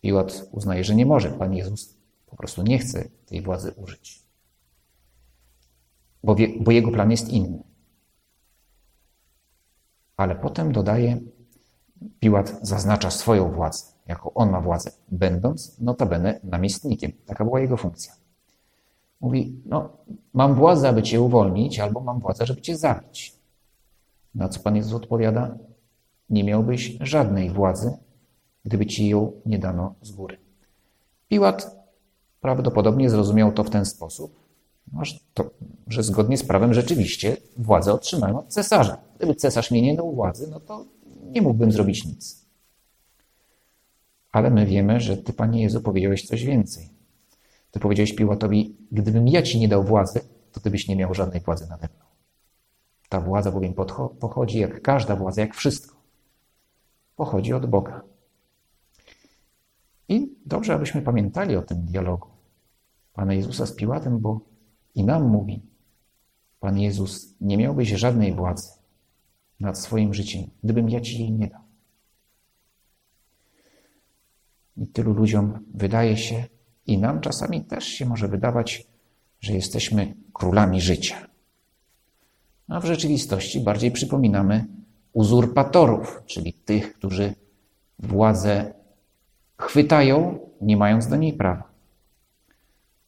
Piłat 0.00 0.48
uznaje, 0.52 0.84
że 0.84 0.94
nie 0.94 1.06
może. 1.06 1.30
Pan 1.30 1.54
Jezus 1.54 1.96
po 2.26 2.36
prostu 2.36 2.62
nie 2.62 2.78
chce 2.78 3.08
tej 3.26 3.42
władzy 3.42 3.72
użyć, 3.76 4.22
bo, 6.24 6.34
wie, 6.34 6.48
bo 6.60 6.70
jego 6.70 6.90
plan 6.90 7.10
jest 7.10 7.28
inny. 7.28 7.62
Ale 10.16 10.36
potem 10.36 10.72
dodaje, 10.72 11.20
Piłat 12.20 12.58
zaznacza 12.62 13.10
swoją 13.10 13.52
władzę, 13.52 13.95
jako 14.06 14.34
on 14.34 14.50
ma 14.50 14.60
władzę, 14.60 14.90
będąc 15.08 15.80
notabene 15.80 16.40
namiestnikiem. 16.44 17.12
Taka 17.26 17.44
była 17.44 17.60
jego 17.60 17.76
funkcja. 17.76 18.12
Mówi, 19.20 19.62
no, 19.66 19.88
mam 20.34 20.54
władzę, 20.54 20.88
aby 20.88 21.02
cię 21.02 21.20
uwolnić, 21.20 21.80
albo 21.80 22.00
mam 22.00 22.20
władzę, 22.20 22.46
żeby 22.46 22.60
cię 22.60 22.76
zabić. 22.76 23.36
Na 24.34 24.48
co 24.48 24.60
Pan 24.60 24.76
Jezus 24.76 24.92
odpowiada, 24.92 25.58
nie 26.30 26.44
miałbyś 26.44 26.98
żadnej 27.00 27.50
władzy, 27.50 27.96
gdyby 28.64 28.86
ci 28.86 29.08
ją 29.08 29.32
nie 29.46 29.58
dano 29.58 29.94
z 30.02 30.10
góry. 30.10 30.38
Piłat 31.28 31.76
prawdopodobnie 32.40 33.10
zrozumiał 33.10 33.52
to 33.52 33.64
w 33.64 33.70
ten 33.70 33.84
sposób, 33.84 34.40
że 35.86 36.02
zgodnie 36.02 36.36
z 36.36 36.44
prawem 36.44 36.74
rzeczywiście 36.74 37.36
władzę 37.56 37.92
otrzymałem 37.92 38.36
od 38.36 38.48
cesarza. 38.48 38.98
Gdyby 39.16 39.34
cesarz 39.34 39.70
mnie 39.70 39.82
nie 39.82 39.96
dał 39.96 40.14
władzy, 40.14 40.48
no 40.50 40.60
to 40.60 40.84
nie 41.30 41.42
mógłbym 41.42 41.72
zrobić 41.72 42.04
nic. 42.04 42.45
Ale 44.36 44.50
my 44.50 44.66
wiemy, 44.66 45.00
że 45.00 45.16
Ty, 45.16 45.32
Panie 45.32 45.62
Jezu, 45.62 45.80
powiedziałeś 45.80 46.26
coś 46.26 46.44
więcej. 46.44 46.90
Ty 47.70 47.80
powiedziałeś 47.80 48.14
Piłatowi, 48.14 48.76
gdybym 48.92 49.28
ja 49.28 49.42
Ci 49.42 49.58
nie 49.58 49.68
dał 49.68 49.84
władzy, 49.84 50.20
to 50.52 50.60
Ty 50.60 50.70
byś 50.70 50.88
nie 50.88 50.96
miał 50.96 51.14
żadnej 51.14 51.40
władzy 51.40 51.66
nade 51.68 51.88
mną. 51.88 52.04
Ta 53.08 53.20
władza 53.20 53.52
bowiem 53.52 53.74
pochodzi, 54.20 54.58
jak 54.58 54.82
każda 54.82 55.16
władza, 55.16 55.40
jak 55.40 55.54
wszystko, 55.54 55.96
pochodzi 57.16 57.52
od 57.52 57.66
Boga. 57.66 58.02
I 60.08 60.36
dobrze, 60.46 60.74
abyśmy 60.74 61.02
pamiętali 61.02 61.56
o 61.56 61.62
tym 61.62 61.84
dialogu 61.84 62.28
Pana 63.12 63.34
Jezusa 63.34 63.66
z 63.66 63.74
Piłatem, 63.74 64.18
bo 64.18 64.40
i 64.94 65.04
nam 65.04 65.28
mówi, 65.28 65.62
Pan 66.60 66.78
Jezus, 66.78 67.34
nie 67.40 67.56
miałbyś 67.56 67.88
żadnej 67.88 68.34
władzy 68.34 68.68
nad 69.60 69.78
swoim 69.78 70.14
życiem, 70.14 70.50
gdybym 70.64 70.90
ja 70.90 71.00
Ci 71.00 71.18
jej 71.18 71.32
nie 71.32 71.46
dał. 71.46 71.65
I 74.76 74.86
tylu 74.86 75.12
ludziom 75.12 75.58
wydaje 75.74 76.16
się, 76.16 76.44
i 76.86 76.98
nam 76.98 77.20
czasami 77.20 77.64
też 77.64 77.84
się 77.84 78.06
może 78.06 78.28
wydawać, 78.28 78.86
że 79.40 79.52
jesteśmy 79.52 80.14
królami 80.32 80.80
życia 80.80 81.26
a 82.68 82.80
w 82.80 82.84
rzeczywistości 82.84 83.60
bardziej 83.60 83.90
przypominamy 83.90 84.66
uzurpatorów, 85.12 86.22
czyli 86.26 86.52
tych, 86.52 86.94
którzy 86.94 87.34
władzę 87.98 88.74
chwytają, 89.58 90.38
nie 90.60 90.76
mając 90.76 91.06
do 91.06 91.16
niej 91.16 91.32
prawa. 91.32 91.68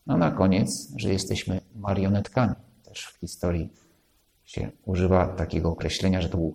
No 0.06 0.16
na 0.16 0.30
koniec, 0.30 0.92
że 0.96 1.12
jesteśmy 1.12 1.60
marionetkami. 1.76 2.54
Też 2.82 3.06
w 3.06 3.20
historii 3.20 3.72
się 4.44 4.70
używa 4.84 5.26
takiego 5.26 5.68
określenia, 5.68 6.20
że 6.20 6.28
to 6.28 6.36
było 6.36 6.52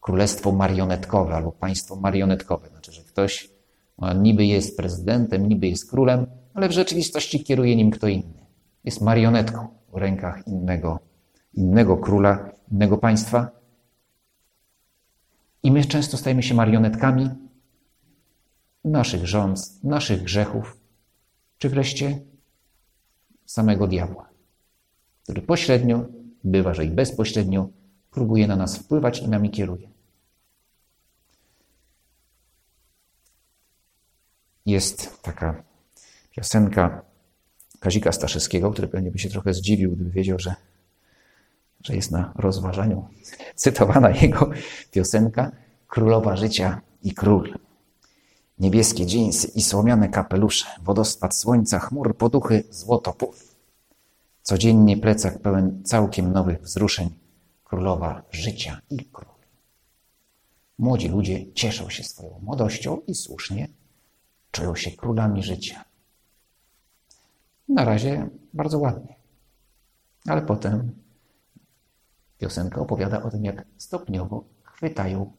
królestwo 0.00 0.52
marionetkowe 0.52 1.34
albo 1.34 1.52
państwo 1.52 1.96
marionetkowe. 1.96 2.68
Znaczy, 2.68 2.92
że 2.92 3.02
ktoś 3.02 3.50
niby 3.98 4.46
jest 4.46 4.76
prezydentem, 4.76 5.48
niby 5.48 5.66
jest 5.66 5.90
królem, 5.90 6.26
ale 6.54 6.68
w 6.68 6.72
rzeczywistości 6.72 7.44
kieruje 7.44 7.76
nim 7.76 7.90
kto 7.90 8.08
inny. 8.08 8.46
Jest 8.84 9.00
marionetką 9.00 9.68
w 9.92 9.96
rękach 9.96 10.46
innego 10.46 11.06
innego 11.56 11.96
króla, 11.96 12.52
innego 12.72 12.98
państwa. 12.98 13.50
I 15.62 15.70
my 15.70 15.84
często 15.84 16.16
stajemy 16.16 16.42
się 16.42 16.54
marionetkami 16.54 17.30
naszych 18.84 19.26
rząd, 19.26 19.84
naszych 19.84 20.22
grzechów, 20.22 20.80
czy 21.58 21.68
wreszcie 21.68 22.20
samego 23.44 23.86
diabła, 23.86 24.28
który 25.22 25.42
pośrednio, 25.42 26.04
bywa, 26.44 26.74
że 26.74 26.84
i 26.84 26.90
bezpośrednio, 26.90 27.68
próbuje 28.10 28.46
na 28.46 28.56
nas 28.56 28.78
wpływać 28.78 29.22
i 29.22 29.28
nami 29.28 29.50
kieruje. 29.50 29.88
Jest 34.66 35.22
taka 35.22 35.62
piosenka 36.30 37.02
Kazika 37.80 38.12
Staszewskiego, 38.12 38.70
który 38.70 38.88
pewnie 38.88 39.10
by 39.10 39.18
się 39.18 39.28
trochę 39.30 39.54
zdziwił, 39.54 39.92
gdyby 39.92 40.10
wiedział, 40.10 40.38
że 40.38 40.54
że 41.84 41.96
jest 41.96 42.10
na 42.10 42.32
rozważaniu 42.36 43.08
cytowana 43.54 44.10
jego 44.10 44.50
piosenka 44.90 45.52
Królowa 45.88 46.36
Życia 46.36 46.80
i 47.02 47.14
Król. 47.14 47.58
Niebieskie 48.58 49.06
dżinsy 49.06 49.48
i 49.54 49.62
słomiane 49.62 50.08
kapelusze, 50.08 50.66
wodospad 50.82 51.36
słońca, 51.36 51.78
chmur, 51.78 52.16
poduchy, 52.16 52.64
złoto. 52.70 53.16
Codziennie 54.42 54.96
plecak 54.96 55.38
pełen 55.38 55.82
całkiem 55.84 56.32
nowych 56.32 56.62
wzruszeń, 56.62 57.10
Królowa 57.64 58.22
Życia 58.30 58.80
i 58.90 59.04
Król. 59.04 59.34
Młodzi 60.78 61.08
ludzie 61.08 61.52
cieszą 61.52 61.90
się 61.90 62.04
swoją 62.04 62.38
młodością 62.42 63.00
i 63.06 63.14
słusznie 63.14 63.68
czują 64.56 64.74
się 64.74 64.90
królami 64.90 65.42
życia. 65.42 65.84
Na 67.68 67.84
razie 67.84 68.28
bardzo 68.54 68.78
ładnie, 68.78 69.16
ale 70.26 70.42
potem 70.42 70.92
Piosenka 72.38 72.80
opowiada 72.80 73.22
o 73.22 73.30
tym, 73.30 73.44
jak 73.44 73.66
stopniowo 73.76 74.44
chwytają 74.62 75.32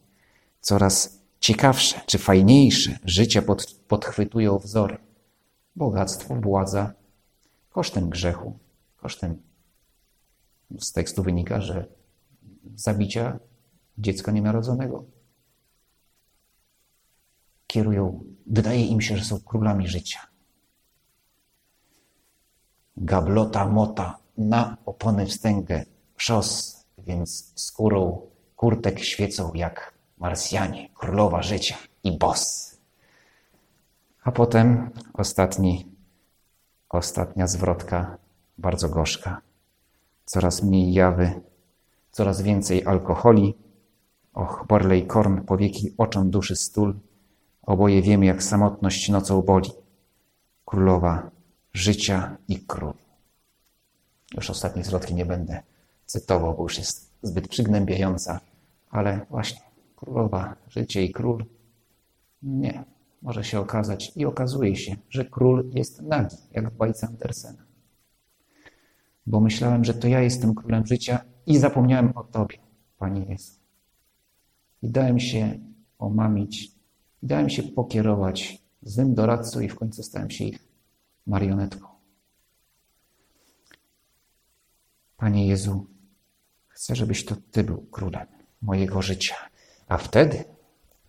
coraz 0.62 1.22
ciekawsze 1.40 2.02
czy 2.06 2.18
fajniejsze 2.18 3.00
życie 3.04 3.42
pod, 3.42 3.66
podchwytują 3.88 4.58
wzory. 4.58 4.98
Bogactwo, 5.76 6.36
władza, 6.36 6.94
kosztem 7.70 8.10
grzechu, 8.10 8.60
kosztem. 8.98 9.42
Z 10.80 10.92
tekstu 10.92 11.24
wynika, 11.24 11.62
że 11.62 11.86
zabicia 12.76 13.40
dziecka 13.98 14.32
nienarodzonego. 14.32 15.17
Kierują, 17.78 18.24
wydaje 18.48 18.86
im 18.86 19.02
się, 19.02 19.18
że 19.18 19.24
są 19.24 19.40
królami 19.40 19.88
życia. 19.88 20.20
Gablota 22.98 23.66
mota 23.66 24.18
na 24.38 24.78
opony 24.86 25.26
wstęgę 25.26 25.86
szos, 26.18 26.78
więc 26.98 27.54
skórą 27.56 28.22
kurtek 28.56 29.00
świecą 29.00 29.52
jak 29.54 29.94
Marsjanie, 30.18 30.90
królowa 30.94 31.42
życia 31.42 31.78
i 32.04 32.18
boss. 32.18 32.78
A 34.24 34.32
potem 34.32 34.90
ostatni, 35.14 35.86
ostatnia 36.90 37.48
zwrotka, 37.48 38.18
bardzo 38.58 38.90
gorzka. 38.90 39.42
Coraz 40.26 40.64
mniej 40.64 40.94
jawy, 40.94 41.42
coraz 42.12 42.42
więcej 42.42 42.86
alkoholi. 42.86 43.56
Och, 44.34 44.66
Borley 44.68 45.08
Korn, 45.08 45.42
powieki 45.42 45.94
oczom 45.98 46.30
duszy 46.30 46.56
stul. 46.56 47.07
Oboje 47.68 48.02
wiemy, 48.02 48.26
jak 48.26 48.44
samotność 48.44 49.10
nocą 49.10 49.42
boli. 49.42 49.70
Królowa 50.66 51.32
życia 51.74 52.38
i 52.48 52.60
król. 52.60 52.94
Już 54.36 54.50
ostatniej 54.50 54.86
zwrotki 54.86 55.16
nie 55.16 55.26
będę 55.26 55.64
cytował, 56.06 56.58
bo 56.58 56.64
już 56.64 56.78
jest 56.78 57.12
zbyt 57.22 57.48
przygnębiająca, 57.48 58.40
ale 58.90 59.26
właśnie 59.30 59.62
królowa, 59.96 60.56
życie 60.68 61.04
i 61.04 61.12
król. 61.12 61.46
Nie, 62.44 62.84
może 63.22 63.44
się 63.44 63.60
okazać 63.60 64.12
i 64.16 64.26
okazuje 64.26 64.76
się, 64.76 64.96
że 65.10 65.26
król 65.26 65.70
jest 65.74 66.02
nagi, 66.02 66.38
jak 66.52 66.70
w 66.70 66.78
bajce 66.78 67.08
Andersena. 67.08 67.64
Bo 69.26 69.40
myślałem, 69.40 69.86
że 69.86 69.94
to 69.94 70.08
ja 70.08 70.22
jestem 70.22 70.56
królem 70.56 70.86
życia 70.86 71.20
i 71.46 71.58
zapomniałem 71.58 72.12
o 72.16 72.24
Tobie, 72.24 72.58
Panie 72.98 73.26
Jezu. 73.26 73.54
I 74.82 74.90
dałem 74.90 75.20
się 75.20 75.60
omamić, 76.00 76.77
dałem 77.24 77.50
się 77.50 77.64
pokierować 77.64 78.62
złym 78.82 79.16
doradcą 79.16 79.60
i 79.60 79.70
w 79.70 79.76
końcu 79.76 80.04
stałem 80.04 80.32
się 80.32 80.46
ich 80.46 80.60
marionetką. 81.28 81.88
Panie 85.18 85.48
Jezu, 85.48 85.86
chcę, 86.68 86.96
żebyś 86.96 87.26
to 87.26 87.36
Ty 87.52 87.64
był 87.64 87.82
królem 87.92 88.28
mojego 88.62 89.02
życia, 89.02 89.36
a 89.88 89.98
wtedy 89.98 90.44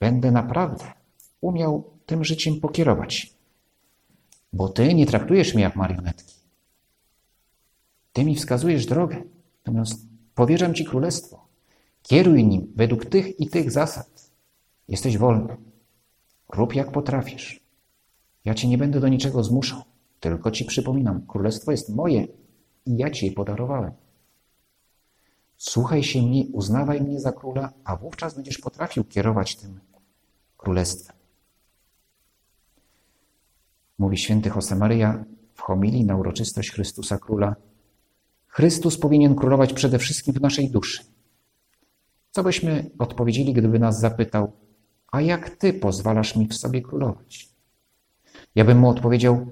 będę 0.00 0.30
naprawdę 0.30 0.92
umiał 1.40 1.90
tym 2.06 2.24
życiem 2.24 2.60
pokierować. 2.60 3.34
Bo 4.52 4.68
Ty 4.68 4.94
nie 4.94 5.06
traktujesz 5.06 5.54
mnie 5.54 5.62
jak 5.62 5.76
marionetki. 5.76 6.34
Ty 8.12 8.24
mi 8.24 8.36
wskazujesz 8.36 8.86
drogę, 8.86 9.22
natomiast 9.58 10.06
powierzam 10.34 10.74
Ci 10.74 10.84
królestwo. 10.84 11.48
Kieruj 12.02 12.44
nim 12.44 12.72
według 12.76 13.06
tych 13.06 13.40
i 13.40 13.48
tych 13.48 13.70
zasad. 13.70 14.30
Jesteś 14.88 15.18
wolny. 15.18 15.56
Rób 16.49 16.75
jak 16.75 16.93
potrafisz. 16.93 17.61
Ja 18.45 18.55
Cię 18.55 18.69
nie 18.69 18.78
będę 18.78 19.00
do 19.00 19.09
niczego 19.09 19.45
zmuszał, 19.45 19.83
tylko 20.21 20.50
Ci 20.50 20.64
przypominam, 20.64 21.26
królestwo 21.26 21.71
jest 21.71 21.95
moje 21.95 22.26
i 22.87 22.97
ja 22.97 23.11
Ci 23.11 23.26
je 23.26 23.33
podarowałem. 23.33 23.93
Słuchaj 25.57 26.02
się 26.05 26.23
mnie, 26.23 26.45
uznawaj 26.52 27.00
mnie 27.00 27.21
za 27.21 27.33
króla, 27.33 27.73
a 27.85 27.97
wówczas 27.97 28.35
będziesz 28.35 28.59
potrafił 28.59 29.05
kierować 29.05 29.57
tym 29.57 29.81
królestwem. 30.57 31.17
Mówi 33.99 34.19
święty 34.19 34.50
Josemaria 34.56 35.25
w 35.54 35.61
homilii 35.61 36.04
na 36.04 36.17
uroczystość 36.17 36.71
Chrystusa 36.71 37.19
Króla. 37.19 37.56
Chrystus 38.47 38.99
powinien 38.99 39.34
królować 39.34 39.73
przede 39.73 39.99
wszystkim 39.99 40.34
w 40.34 40.41
naszej 40.41 40.71
duszy. 40.71 41.04
Co 42.30 42.43
byśmy 42.43 42.91
odpowiedzieli, 42.99 43.52
gdyby 43.52 43.78
nas 43.78 44.00
zapytał, 44.00 44.52
a 45.12 45.21
jak 45.21 45.50
Ty 45.50 45.73
pozwalasz 45.73 46.36
mi 46.36 46.49
w 46.49 46.54
sobie 46.54 46.82
królować? 46.82 47.49
Ja 48.54 48.64
bym 48.64 48.78
mu 48.78 48.88
odpowiedział, 48.88 49.47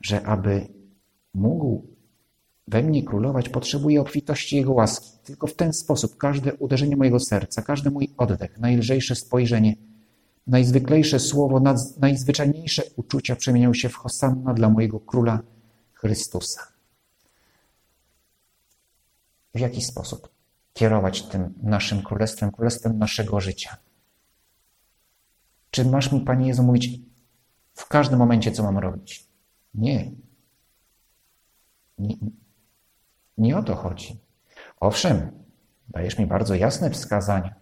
że 0.00 0.26
aby 0.26 0.66
mógł 1.34 1.86
we 2.68 2.82
mnie 2.82 3.02
królować, 3.02 3.48
potrzebuję 3.48 4.00
obfitości 4.00 4.56
Jego 4.56 4.72
łaski. 4.72 5.10
Tylko 5.24 5.46
w 5.46 5.54
ten 5.54 5.72
sposób 5.72 6.16
każde 6.16 6.54
uderzenie 6.54 6.96
mojego 6.96 7.20
serca, 7.20 7.62
każdy 7.62 7.90
mój 7.90 8.14
oddech, 8.16 8.58
najlżejsze 8.58 9.14
spojrzenie, 9.14 9.76
najzwyklejsze 10.46 11.20
słowo, 11.20 11.60
najzwyczajniejsze 12.00 12.82
uczucia 12.96 13.36
przemienią 13.36 13.74
się 13.74 13.88
w 13.88 13.94
hosanna 13.94 14.54
dla 14.54 14.68
mojego 14.68 15.00
Króla 15.00 15.42
Chrystusa. 15.92 16.60
W 19.54 19.60
jaki 19.60 19.82
sposób 19.82 20.28
kierować 20.72 21.22
tym 21.22 21.54
naszym 21.62 22.02
królestwem, 22.02 22.52
królestwem 22.52 22.98
naszego 22.98 23.40
życia? 23.40 23.76
Czy 25.70 25.84
masz 25.84 26.12
mi, 26.12 26.20
Panie 26.20 26.46
Jezu, 26.46 26.62
mówić 26.62 27.00
w 27.74 27.88
każdym 27.88 28.18
momencie, 28.18 28.52
co 28.52 28.62
mam 28.62 28.78
robić? 28.78 29.26
Nie. 29.74 30.10
Nie, 31.98 32.16
nie 33.38 33.58
o 33.58 33.62
to 33.62 33.74
chodzi. 33.74 34.20
Owszem, 34.80 35.44
dajesz 35.88 36.18
mi 36.18 36.26
bardzo 36.26 36.54
jasne 36.54 36.90
wskazania, 36.90 37.54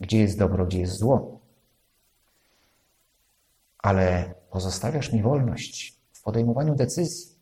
gdzie 0.00 0.18
jest 0.18 0.38
dobro, 0.38 0.66
gdzie 0.66 0.80
jest 0.80 0.98
zło. 0.98 1.40
Ale 3.78 4.34
pozostawiasz 4.50 5.12
mi 5.12 5.22
wolność 5.22 5.98
w 6.12 6.22
podejmowaniu 6.22 6.74
decyzji 6.74 7.36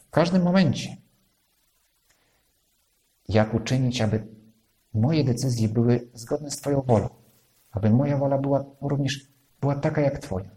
w 0.00 0.10
każdym 0.10 0.42
momencie. 0.42 0.96
Jak 3.28 3.54
uczynić, 3.54 4.00
aby 4.00 4.26
moje 4.94 5.24
decyzje 5.24 5.68
były 5.68 6.08
zgodne 6.14 6.50
z 6.50 6.56
Twoją 6.56 6.80
wolą, 6.82 7.23
aby 7.74 7.90
moja 7.90 8.18
wola 8.18 8.38
była 8.38 8.64
również 8.80 9.28
była 9.60 9.74
taka 9.74 10.00
jak 10.00 10.18
Twoja. 10.18 10.50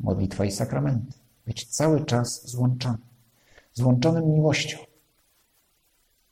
Modlitwa 0.00 0.44
i 0.44 0.50
sakramenty. 0.50 1.12
Być 1.46 1.66
cały 1.66 2.04
czas 2.04 2.50
złączony 2.50 2.98
złączonym 3.78 4.32
miłością. 4.32 4.78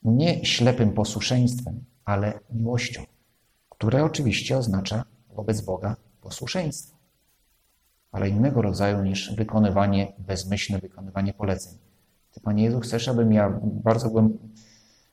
Nie 0.03 0.45
ślepym 0.45 0.93
posłuszeństwem, 0.93 1.85
ale 2.05 2.41
miłością, 2.53 3.03
które 3.69 4.05
oczywiście 4.05 4.59
oznacza 4.59 5.05
wobec 5.35 5.61
Boga 5.61 5.97
posłuszeństwo, 6.21 6.97
ale 8.13 8.29
innego 8.29 8.63
rodzaju 8.63 9.03
niż 9.03 9.35
wykonywanie, 9.35 10.13
bezmyślne 10.19 10.79
wykonywanie 10.79 11.33
poleceń. 11.33 11.79
Ty, 12.33 12.41
Panie 12.41 12.65
Jezu, 12.65 12.81
chcesz, 12.81 13.09
abym 13.09 13.33
ja 13.33 13.61
bardzo 13.63 14.09
byłem, 14.09 14.39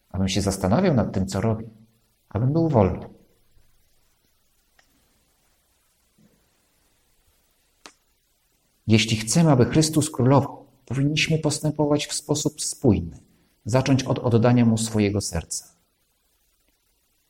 abym 0.09 0.27
się 0.27 0.41
zastanawiał 0.41 0.93
nad 0.93 1.13
tym, 1.13 1.27
co 1.27 1.41
robię, 1.41 1.65
abym 2.29 2.53
był 2.53 2.69
wolny. 2.69 3.09
Jeśli 8.87 9.17
chcemy, 9.17 9.51
aby 9.51 9.65
Chrystus 9.65 10.09
królował, 10.09 10.65
powinniśmy 10.85 11.37
postępować 11.37 12.07
w 12.07 12.13
sposób 12.13 12.61
spójny, 12.61 13.19
zacząć 13.65 14.03
od 14.03 14.19
oddania 14.19 14.65
Mu 14.65 14.77
swojego 14.77 15.21
serca. 15.21 15.73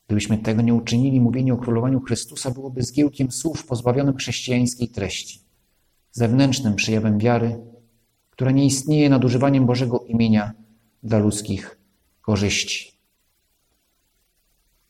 Gdybyśmy 0.06 0.38
tego 0.38 0.62
nie 0.62 0.74
uczynili, 0.74 1.20
mówienie 1.20 1.54
o 1.54 1.56
królowaniu 1.56 2.00
Chrystusa 2.00 2.50
byłoby 2.50 2.82
zgiełkiem 2.82 3.32
słów 3.32 3.66
pozbawionym 3.66 4.16
chrześcijańskiej 4.16 4.88
treści, 4.88 5.40
zewnętrznym 6.12 6.74
przejawem 6.74 7.18
wiary, 7.18 7.60
która 8.30 8.50
nie 8.50 8.66
istnieje 8.66 9.10
nadużywaniem 9.10 9.66
Bożego 9.66 10.04
imienia 10.08 10.52
dla 11.02 11.18
ludzkich 11.18 11.78
korzyści. 12.20 12.94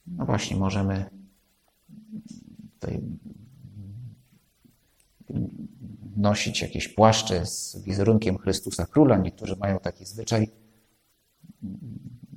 No 0.06 0.26
właśnie, 0.26 0.56
możemy 0.56 1.10
tutaj 2.80 3.00
nosić 6.16 6.62
jakieś 6.62 6.88
płaszcze 6.88 7.46
z 7.46 7.82
wizerunkiem 7.84 8.38
Chrystusa 8.38 8.86
Króla. 8.86 9.16
Niektórzy 9.16 9.56
mają 9.56 9.78
taki 9.78 10.04
zwyczaj. 10.04 10.50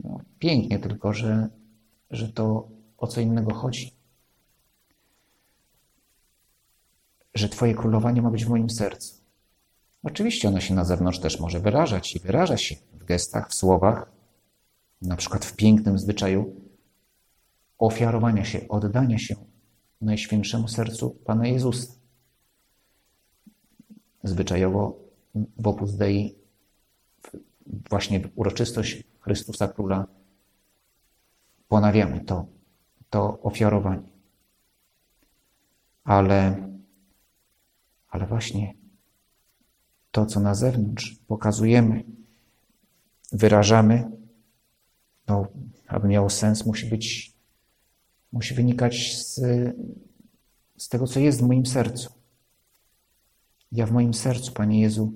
No, 0.03 0.19
pięknie, 0.39 0.79
tylko 0.79 1.13
że, 1.13 1.49
że 2.11 2.29
to 2.29 2.67
o 2.97 3.07
co 3.07 3.21
innego 3.21 3.53
chodzi. 3.53 3.91
Że 7.33 7.49
Twoje 7.49 7.75
królowanie 7.75 8.21
ma 8.21 8.31
być 8.31 8.45
w 8.45 8.49
moim 8.49 8.69
sercu. 8.69 9.17
Oczywiście 10.03 10.47
ono 10.47 10.59
się 10.59 10.73
na 10.73 10.85
zewnątrz 10.85 11.19
też 11.19 11.39
może 11.39 11.59
wyrażać 11.59 12.15
i 12.15 12.19
wyraża 12.19 12.57
się 12.57 12.75
w 12.93 13.05
gestach, 13.05 13.49
w 13.49 13.53
słowach, 13.53 14.11
na 15.01 15.15
przykład 15.15 15.45
w 15.45 15.55
pięknym 15.55 15.99
zwyczaju 15.99 16.55
ofiarowania 17.77 18.45
się, 18.45 18.67
oddania 18.67 19.17
się 19.17 19.35
Najświętszemu 20.01 20.67
Sercu 20.67 21.09
Pana 21.09 21.47
Jezusa 21.47 21.96
zwyczajowo 24.27 24.99
w 25.57 25.67
Opus 25.67 25.95
Dei 25.95 26.35
właśnie 27.89 28.29
uroczystość 28.35 29.03
Chrystusa 29.19 29.67
Króla 29.67 30.07
ponawiamy 31.67 32.21
to, 32.21 32.45
to 33.09 33.41
ofiarowanie. 33.41 34.07
Ale, 36.03 36.69
ale 38.09 38.27
właśnie 38.27 38.73
to, 40.11 40.25
co 40.25 40.39
na 40.39 40.55
zewnątrz 40.55 41.15
pokazujemy, 41.27 42.03
wyrażamy, 43.31 44.11
no, 45.27 45.47
aby 45.87 46.07
miało 46.07 46.29
sens, 46.29 46.65
musi 46.65 46.85
być, 46.85 47.33
musi 48.31 48.53
wynikać 48.53 49.17
z, 49.17 49.35
z 50.77 50.89
tego, 50.89 51.07
co 51.07 51.19
jest 51.19 51.39
w 51.39 51.47
moim 51.47 51.65
sercu. 51.65 52.16
Ja 53.71 53.85
w 53.85 53.91
moim 53.91 54.13
sercu, 54.13 54.51
Panie 54.51 54.81
Jezu, 54.81 55.13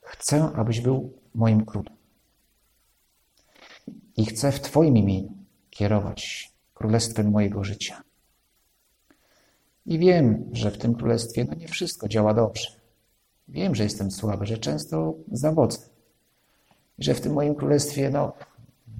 chcę, 0.00 0.44
abyś 0.54 0.80
był 0.80 1.18
moim 1.34 1.64
królem. 1.64 1.94
I 4.16 4.26
chcę 4.26 4.52
w 4.52 4.60
Twoim 4.60 4.96
imieniu 4.96 5.32
kierować 5.70 6.52
królestwem 6.74 7.30
mojego 7.30 7.64
życia. 7.64 8.02
I 9.86 9.98
wiem, 9.98 10.50
że 10.52 10.70
w 10.70 10.78
tym 10.78 10.94
królestwie 10.94 11.44
no 11.44 11.54
nie 11.54 11.68
wszystko 11.68 12.08
działa 12.08 12.34
dobrze. 12.34 12.68
Wiem, 13.48 13.74
że 13.74 13.82
jestem 13.82 14.10
słaby, 14.10 14.46
że 14.46 14.58
często 14.58 15.14
zawodzę. 15.32 15.78
Że 16.98 17.14
w 17.14 17.20
tym 17.20 17.32
moim 17.32 17.54
królestwie 17.54 18.10
no, 18.10 18.32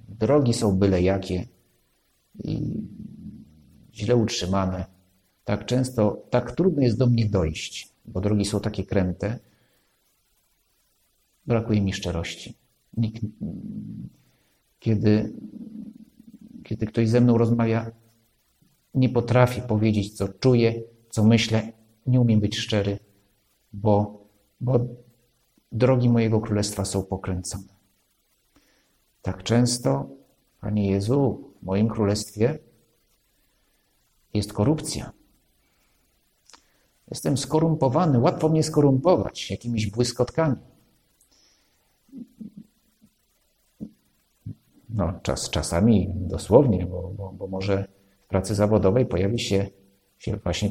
drogi 0.09 0.55
są 0.55 0.77
byle 0.77 1.03
jakie 1.03 1.47
i 2.45 2.83
źle 3.95 4.17
utrzymane. 4.17 4.85
Tak 5.45 5.67
często, 5.67 6.23
tak 6.31 6.53
trudno 6.53 6.83
jest 6.83 6.99
do 6.99 7.07
mnie 7.07 7.27
dojść, 7.27 7.90
bo 8.05 8.21
drogi 8.21 8.45
są 8.45 8.61
takie 8.61 8.85
kręte. 8.85 9.39
Brakuje 11.47 11.81
mi 11.81 11.93
szczerości. 11.93 12.55
Nikt, 12.97 13.23
kiedy, 14.79 15.33
kiedy 16.65 16.87
ktoś 16.87 17.09
ze 17.09 17.21
mną 17.21 17.39
rozmawia, 17.39 17.91
nie 18.95 19.09
potrafi 19.09 19.63
powiedzieć, 19.63 20.17
co 20.17 20.29
czuję, 20.29 20.83
co 21.11 21.25
myślę. 21.25 21.73
Nie 22.07 22.21
umiem 22.21 22.41
być 22.41 22.59
szczery, 22.59 22.99
bo, 23.73 24.25
bo 24.61 24.81
drogi 25.73 26.09
mojego 26.09 26.41
królestwa 26.41 26.85
są 26.85 27.03
pokręcone. 27.03 27.81
Tak 29.23 29.43
często, 29.43 30.09
Panie 30.61 30.91
Jezu, 30.91 31.53
w 31.63 31.67
moim 31.67 31.89
królestwie 31.89 32.59
jest 34.35 34.53
korupcja. 34.53 35.13
Jestem 37.11 37.37
skorumpowany, 37.37 38.19
łatwo 38.19 38.49
mnie 38.49 38.63
skorumpować 38.63 39.51
jakimiś 39.51 39.87
błyskotkami. 39.87 40.57
No, 44.89 45.13
czas, 45.23 45.51
czasami 45.51 46.13
dosłownie, 46.15 46.87
bo, 46.87 47.13
bo, 47.17 47.33
bo 47.33 47.47
może 47.47 47.89
w 48.25 48.29
pracy 48.29 48.55
zawodowej 48.55 49.07
pojawi 49.07 49.39
się, 49.39 49.67
się 50.19 50.37
właśnie 50.37 50.71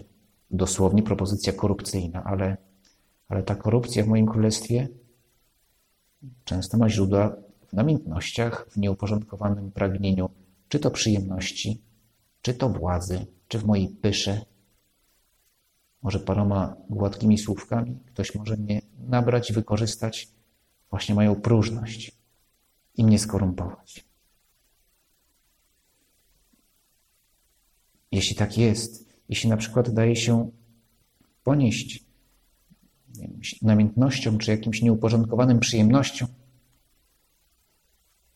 dosłownie 0.51 1.03
propozycja 1.03 1.53
korupcyjna, 1.53 2.23
ale, 2.23 2.57
ale 3.27 3.43
ta 3.43 3.55
korupcja 3.55 4.03
w 4.03 4.07
moim 4.07 4.25
królestwie 4.25 4.87
często 6.43 6.77
ma 6.77 6.89
źródła 6.89 7.35
w 7.67 7.73
namiętnościach, 7.73 8.67
w 8.69 8.77
nieuporządkowanym 8.77 9.71
pragnieniu, 9.71 10.29
czy 10.69 10.79
to 10.79 10.91
przyjemności, 10.91 11.81
czy 12.41 12.53
to 12.53 12.69
władzy, 12.69 13.25
czy 13.47 13.59
w 13.59 13.65
mojej 13.65 13.89
pysze. 13.89 14.41
Może 16.01 16.19
paroma 16.19 16.75
gładkimi 16.89 17.37
słówkami 17.37 17.99
ktoś 18.05 18.35
może 18.35 18.57
mnie 18.57 18.81
nabrać, 19.07 19.53
wykorzystać 19.53 20.29
właśnie 20.89 21.15
moją 21.15 21.35
próżność 21.35 22.11
i 22.95 23.03
mnie 23.03 23.19
skorumpować. 23.19 24.05
Jeśli 28.11 28.35
tak 28.35 28.57
jest, 28.57 29.13
jeśli 29.29 29.49
na 29.49 29.57
przykład 29.57 29.89
daje 29.89 30.15
się 30.15 30.51
ponieść 31.43 32.05
namiętnością 33.61 34.37
czy 34.37 34.51
jakimś 34.51 34.81
nieuporządkowanym 34.81 35.59
przyjemnościom, 35.59 36.27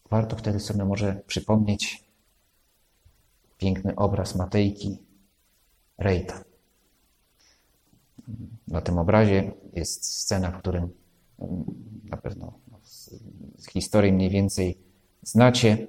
warto 0.09 0.35
wtedy 0.35 0.59
sobie 0.59 0.85
może 0.85 1.21
przypomnieć 1.27 2.03
piękny 3.57 3.95
obraz 3.95 4.35
Matejki 4.35 4.97
Rejta. 5.97 6.52
Na 8.67 8.81
tym 8.81 8.97
obrazie 8.97 9.51
jest 9.73 10.05
scena, 10.05 10.51
w 10.51 10.59
którym 10.59 10.89
mm, 11.39 11.63
na 12.03 12.17
pewno 12.17 12.53
z, 12.83 13.09
historii 13.69 14.13
mniej 14.13 14.29
więcej 14.29 14.77
znacie. 15.21 15.87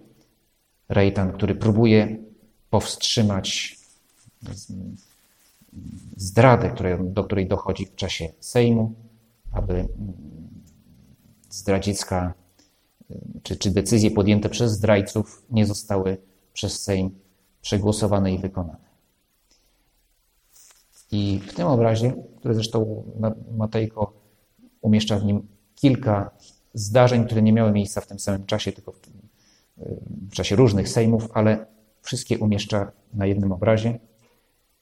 Rejtan, 0.88 1.32
który 1.32 1.54
próbuje 1.54 2.18
powstrzymać 2.70 3.78
zdradę, 6.16 6.74
do 7.00 7.24
której 7.24 7.46
dochodzi 7.46 7.86
w 7.86 7.94
czasie 7.94 8.28
Sejmu, 8.40 8.94
aby 9.52 9.74
mm, 9.74 9.88
zdradziecka 11.50 12.34
czy, 13.42 13.56
czy 13.56 13.70
decyzje 13.70 14.10
podjęte 14.10 14.48
przez 14.48 14.72
zdrajców 14.72 15.42
nie 15.50 15.66
zostały 15.66 16.16
przez 16.52 16.82
Sejm 16.82 17.10
przegłosowane 17.62 18.32
i 18.32 18.38
wykonane. 18.38 18.93
I 21.14 21.40
w 21.46 21.54
tym 21.54 21.66
obrazie, 21.66 22.12
który 22.36 22.54
zresztą 22.54 23.04
Matejko 23.56 24.12
umieszcza 24.80 25.18
w 25.18 25.24
nim 25.24 25.48
kilka 25.74 26.30
zdarzeń, 26.74 27.24
które 27.26 27.42
nie 27.42 27.52
miały 27.52 27.72
miejsca 27.72 28.00
w 28.00 28.06
tym 28.06 28.18
samym 28.18 28.46
czasie, 28.46 28.72
tylko 28.72 28.92
w, 28.92 29.00
w 30.30 30.32
czasie 30.32 30.56
różnych 30.56 30.88
sejmów, 30.88 31.28
ale 31.34 31.66
wszystkie 32.02 32.38
umieszcza 32.38 32.92
na 33.12 33.26
jednym 33.26 33.52
obrazie. 33.52 33.98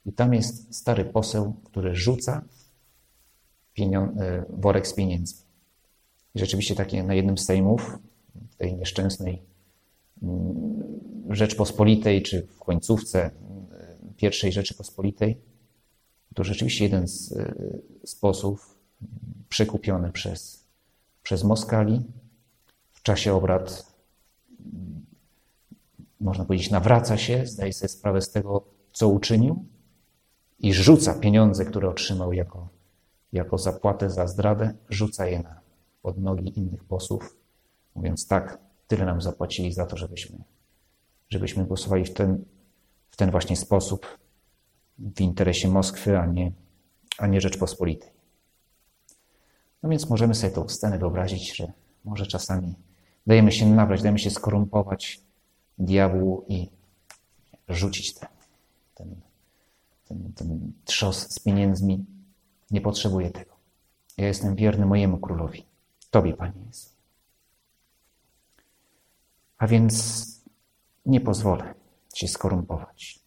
I 0.05 0.13
tam 0.13 0.33
jest 0.33 0.75
stary 0.75 1.05
poseł, 1.05 1.53
który 1.63 1.95
rzuca 1.95 2.45
e, 3.79 4.45
worek 4.49 4.87
z 4.87 4.93
pieniędzmi. 4.93 5.39
I 6.35 6.39
rzeczywiście 6.39 6.75
takie 6.75 7.03
na 7.03 7.13
jednym 7.13 7.37
z 7.37 7.45
sejmów 7.45 7.99
tej 8.57 8.75
nieszczęsnej 8.75 9.41
mm, 10.23 10.83
Rzeczpospolitej, 11.29 12.21
czy 12.21 12.47
w 12.47 12.59
końcówce 12.59 13.23
mm, 13.23 13.33
pierwszej 14.17 14.51
Rzeczypospolitej, 14.51 15.52
to 16.33 16.43
rzeczywiście 16.43 16.83
jeden 16.83 17.07
z, 17.07 17.31
e, 17.31 17.53
z 18.03 18.15
posłów 18.15 18.77
przekupiony 19.49 20.11
przez, 20.11 20.63
przez 21.23 21.43
Moskali 21.43 22.01
w 22.93 23.03
czasie 23.03 23.33
obrad, 23.33 23.93
mm, 24.59 25.05
można 26.19 26.45
powiedzieć, 26.45 26.71
nawraca 26.71 27.17
się, 27.17 27.47
zdaje 27.47 27.73
sobie 27.73 27.89
sprawę 27.89 28.21
z 28.21 28.31
tego, 28.31 28.65
co 28.91 29.09
uczynił 29.09 29.65
i 30.59 30.73
rzuca 30.73 31.13
pieniądze, 31.13 31.65
które 31.65 31.89
otrzymał 31.89 32.33
jako, 32.33 32.69
jako 33.33 33.57
zapłatę 33.57 34.09
za 34.09 34.27
zdradę, 34.27 34.73
rzuca 34.89 35.27
je 35.27 35.39
na 35.39 35.59
pod 36.01 36.17
nogi 36.17 36.59
innych 36.59 36.83
posłów 36.83 37.43
mówiąc 37.95 38.27
tak, 38.27 38.57
tyle 38.87 39.05
nam 39.05 39.21
zapłacili 39.21 39.73
za 39.73 39.85
to, 39.85 39.97
żebyśmy, 39.97 40.37
żebyśmy 41.29 41.65
głosowali 41.65 42.05
w 42.05 42.13
ten, 42.13 42.45
w 43.09 43.17
ten 43.17 43.31
właśnie 43.31 43.55
sposób 43.55 44.07
w 45.15 45.21
interesie 45.21 45.67
Moskwy, 45.67 46.19
a 46.19 46.25
nie, 46.25 46.51
a 47.17 47.27
nie 47.27 47.41
Rzeczpospolitej. 47.41 48.09
No 49.83 49.89
więc 49.89 50.09
możemy 50.09 50.35
sobie 50.35 50.53
tą 50.53 50.69
scenę 50.69 50.97
wyobrazić, 50.97 51.55
że 51.55 51.71
może 52.05 52.27
czasami 52.27 52.75
dajemy 53.27 53.51
się 53.51 53.65
nabrać, 53.65 54.01
dajemy 54.01 54.19
się 54.19 54.29
skorumpować 54.29 55.21
diabłu 55.77 56.45
i 56.47 56.69
rzucić 57.69 58.13
ten, 58.13 58.29
ten, 58.95 59.15
ten, 60.07 60.33
ten 60.33 60.73
trzos 60.85 61.29
z 61.29 61.39
pieniędzmi. 61.39 62.05
Nie 62.71 62.81
potrzebuję 62.81 63.29
tego. 63.31 63.53
Ja 64.17 64.27
jestem 64.27 64.55
wierny 64.55 64.85
mojemu 64.85 65.17
królowi. 65.17 65.65
Tobie, 66.11 66.33
Panie 66.33 66.61
Jezu. 66.67 66.89
A 69.57 69.67
więc 69.67 70.25
nie 71.05 71.21
pozwolę 71.21 71.73
się 72.15 72.27
skorumpować. 72.27 73.22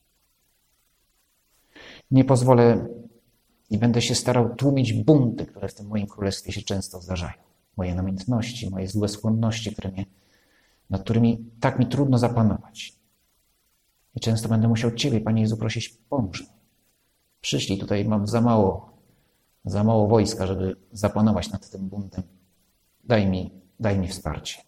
Nie 2.10 2.24
pozwolę 2.24 2.86
i 3.70 3.78
będę 3.78 4.02
się 4.02 4.14
starał 4.14 4.54
tłumić 4.54 4.92
bunty, 4.92 5.46
które 5.46 5.68
w 5.68 5.74
tym 5.74 5.86
moim 5.86 6.06
królestwie 6.06 6.52
się 6.52 6.62
często 6.62 7.00
zdarzają. 7.00 7.32
Moje 7.76 7.94
namiętności, 7.94 8.70
moje 8.70 8.88
złe 8.88 9.08
skłonności, 9.08 9.72
które 9.72 9.90
mnie, 9.90 10.06
nad 10.90 11.02
którymi 11.02 11.50
tak 11.60 11.78
mi 11.78 11.86
trudno 11.86 12.18
zapanować. 12.18 12.96
I 14.14 14.20
często 14.20 14.48
będę 14.48 14.68
musiał 14.68 14.90
Ciebie, 14.90 15.20
Panie 15.20 15.42
Jezu, 15.42 15.56
prosić, 15.56 15.88
pomóż 15.88 16.40
mi. 16.40 16.46
Przyszli 17.40 17.78
tutaj, 17.78 18.04
mam 18.04 18.26
za 18.26 18.40
mało, 18.40 18.90
za 19.64 19.84
mało 19.84 20.08
wojska, 20.08 20.46
żeby 20.46 20.76
zapanować 20.92 21.50
nad 21.50 21.70
tym 21.70 21.88
buntem. 21.88 22.22
Daj 23.04 23.26
mi, 23.26 23.50
daj 23.80 23.98
mi 23.98 24.08
wsparcie. 24.08 24.62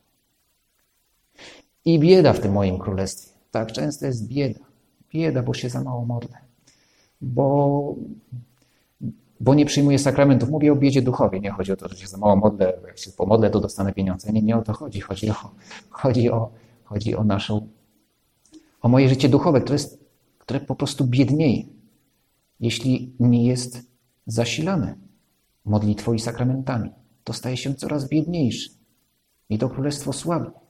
I 1.85 1.99
bieda 1.99 2.33
w 2.33 2.41
tym 2.41 2.53
moim 2.53 2.79
królestwie. 2.79 3.33
Tak 3.51 3.73
często 3.73 4.07
jest 4.07 4.29
bieda. 4.29 4.61
Bieda, 5.13 5.43
bo 5.43 5.55
się 5.55 5.71
za 5.71 5.81
mało 5.81 6.05
modlę. 6.05 6.48
Bo, 7.21 7.95
bo 9.41 9.55
nie 9.55 9.67
przyjmuję 9.67 9.99
sakramentów. 9.99 10.51
Mówię 10.51 10.73
o 10.73 10.77
biedzie 10.77 11.03
duchowej. 11.03 11.41
Nie 11.41 11.51
chodzi 11.51 11.73
o 11.73 11.77
to, 11.77 11.89
że 11.89 11.97
się 11.97 12.07
za 12.07 12.17
mało 12.17 12.37
modlę. 12.37 12.79
Jak 12.87 12.99
się 12.99 13.11
pomodlę, 13.11 13.51
to 13.51 13.61
dostanę 13.61 13.93
pieniądze. 13.93 14.33
Nie, 14.33 14.43
nie 14.43 14.57
o 14.57 14.63
to 14.63 14.73
chodzi. 14.73 15.01
Chodzi 15.01 15.31
o, 15.31 15.35
chodzi 15.91 16.31
o, 16.31 16.51
chodzi 16.85 17.17
o 17.17 17.25
naszą 17.25 17.69
o 18.83 18.89
moje 18.89 19.09
życie 19.09 19.29
duchowe, 19.29 19.61
które, 19.61 19.75
jest, 19.75 20.05
które 20.39 20.61
po 20.61 20.75
prostu 20.75 21.05
biednieje, 21.05 21.65
jeśli 22.61 23.15
nie 23.21 23.47
jest 23.47 23.83
zasilane 24.27 24.97
modlitwą 25.65 26.13
i 26.13 26.19
sakramentami. 26.19 26.91
To 27.25 27.33
staje 27.33 27.57
się 27.57 27.75
coraz 27.75 28.09
biedniejsze 28.09 28.71
i 29.49 29.59
to 29.59 29.69
królestwo 29.69 30.13
słabnie, 30.13 30.61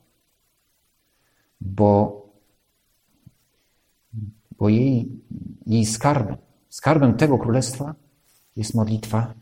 bo, 1.60 2.27
bo 4.58 4.68
jej, 4.68 5.08
jej 5.66 5.86
skarbem, 5.86 6.36
skarbem 6.68 7.16
tego 7.16 7.38
królestwa 7.38 7.94
jest 8.56 8.74
modlitwa 8.74 9.34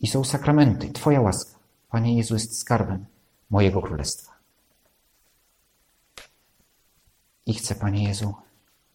i 0.00 0.06
są 0.06 0.24
sakramenty, 0.24 0.92
Twoja 0.92 1.20
łaska. 1.20 1.58
Panie 1.88 2.16
Jezu 2.16 2.34
jest 2.34 2.58
skarbem 2.58 3.06
mojego 3.50 3.82
królestwa. 3.82 4.32
I 7.46 7.54
chcę, 7.54 7.74
Panie 7.74 8.04
Jezu, 8.04 8.34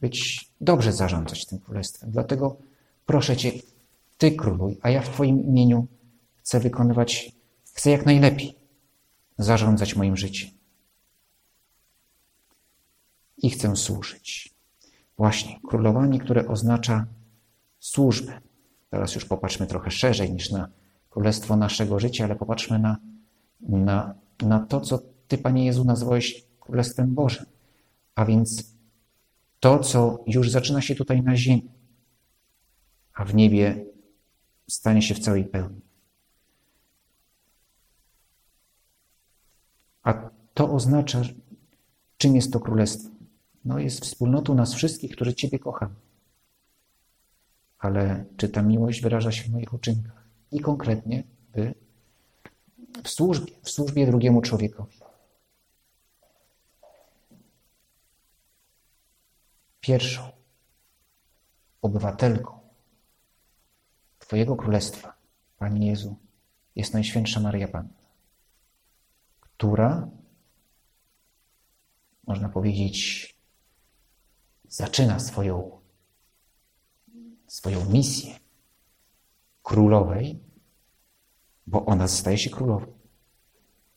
być 0.02 0.50
dobrze 0.62 0.94
zarządzać 0.94 1.46
tym 1.46 1.60
królestwem. 1.60 2.12
Dlatego 2.12 2.58
proszę 3.06 3.38
Cię, 3.38 3.52
Ty 4.18 4.32
króluj, 4.32 4.80
a 4.82 4.90
ja 4.90 5.02
w 5.02 5.10
Twoim 5.10 5.44
imieniu 5.44 5.88
chcę 6.36 6.60
wykonywać, 6.60 7.32
chcę 7.74 7.92
jak 7.92 8.06
najlepiej 8.06 8.56
zarządzać 9.38 9.96
moim 9.96 10.18
życiem. 10.18 10.50
I 13.38 13.50
chcę 13.50 13.76
służyć. 13.76 14.53
Właśnie, 15.17 15.60
królowanie, 15.67 16.19
które 16.19 16.47
oznacza 16.47 17.06
służbę. 17.80 18.41
Teraz 18.89 19.15
już 19.15 19.26
popatrzmy 19.26 19.67
trochę 19.67 19.91
szerzej 19.91 20.34
niż 20.34 20.52
na 20.52 20.69
królestwo 21.10 21.56
naszego 21.56 21.99
życia, 21.99 22.23
ale 22.23 22.36
popatrzmy 22.36 22.80
na, 22.80 22.97
na, 23.62 24.15
na 24.41 24.60
to, 24.60 24.82
co 24.82 24.99
Ty, 25.28 25.38
Panie 25.38 25.65
Jezu, 25.65 25.86
nazwałeś 25.86 26.45
Królestwem 26.60 27.13
Bożym. 27.13 27.45
A 28.15 28.26
więc 28.26 28.76
to, 29.60 29.80
co 29.80 30.23
już 30.28 30.52
zaczyna 30.52 30.82
się 30.82 30.95
tutaj 30.95 31.21
na 31.21 31.38
ziemi, 31.38 31.69
a 33.13 33.26
w 33.26 33.36
niebie 33.36 33.86
stanie 34.67 35.02
się 35.02 35.15
w 35.15 35.19
całej 35.19 35.45
pełni. 35.45 35.82
A 40.04 40.30
to 40.54 40.71
oznacza, 40.71 41.21
czym 42.17 42.36
jest 42.36 42.54
to 42.54 42.60
królestwo? 42.60 43.12
No 43.65 43.80
jest 43.80 44.02
wspólnotą 44.02 44.56
nas 44.56 44.73
wszystkich, 44.73 45.12
którzy 45.15 45.34
Ciebie 45.34 45.60
kochamy. 45.60 45.95
Ale 47.80 48.26
czy 48.38 48.49
ta 48.49 48.62
miłość 48.62 49.02
wyraża 49.02 49.32
się 49.32 49.43
w 49.43 49.49
moich 49.49 49.73
uczynkach? 49.73 50.23
I 50.52 50.60
konkretnie 50.60 51.23
w, 51.56 51.73
w 53.04 53.10
służbie, 53.10 53.54
w 53.63 53.69
służbie 53.69 54.06
drugiemu 54.06 54.41
człowiekowi. 54.41 54.97
Pierwszą 59.80 60.32
obywatelką 61.82 62.60
Twojego 64.19 64.56
Królestwa, 64.56 65.13
Panie 65.58 65.88
Jezu, 65.88 66.15
jest 66.76 66.93
Najświętsza 66.93 67.39
Maria 67.39 67.67
Panna, 67.67 67.93
która, 69.39 70.08
można 72.28 72.49
powiedzieć, 72.49 73.33
zaczyna 74.74 75.20
swoją, 75.20 75.82
swoją 77.48 77.90
misję 77.90 78.40
królowej, 79.64 80.40
bo 81.68 81.86
ona 81.86 82.08
staje 82.08 82.38
się 82.38 82.50
królową, 82.50 82.86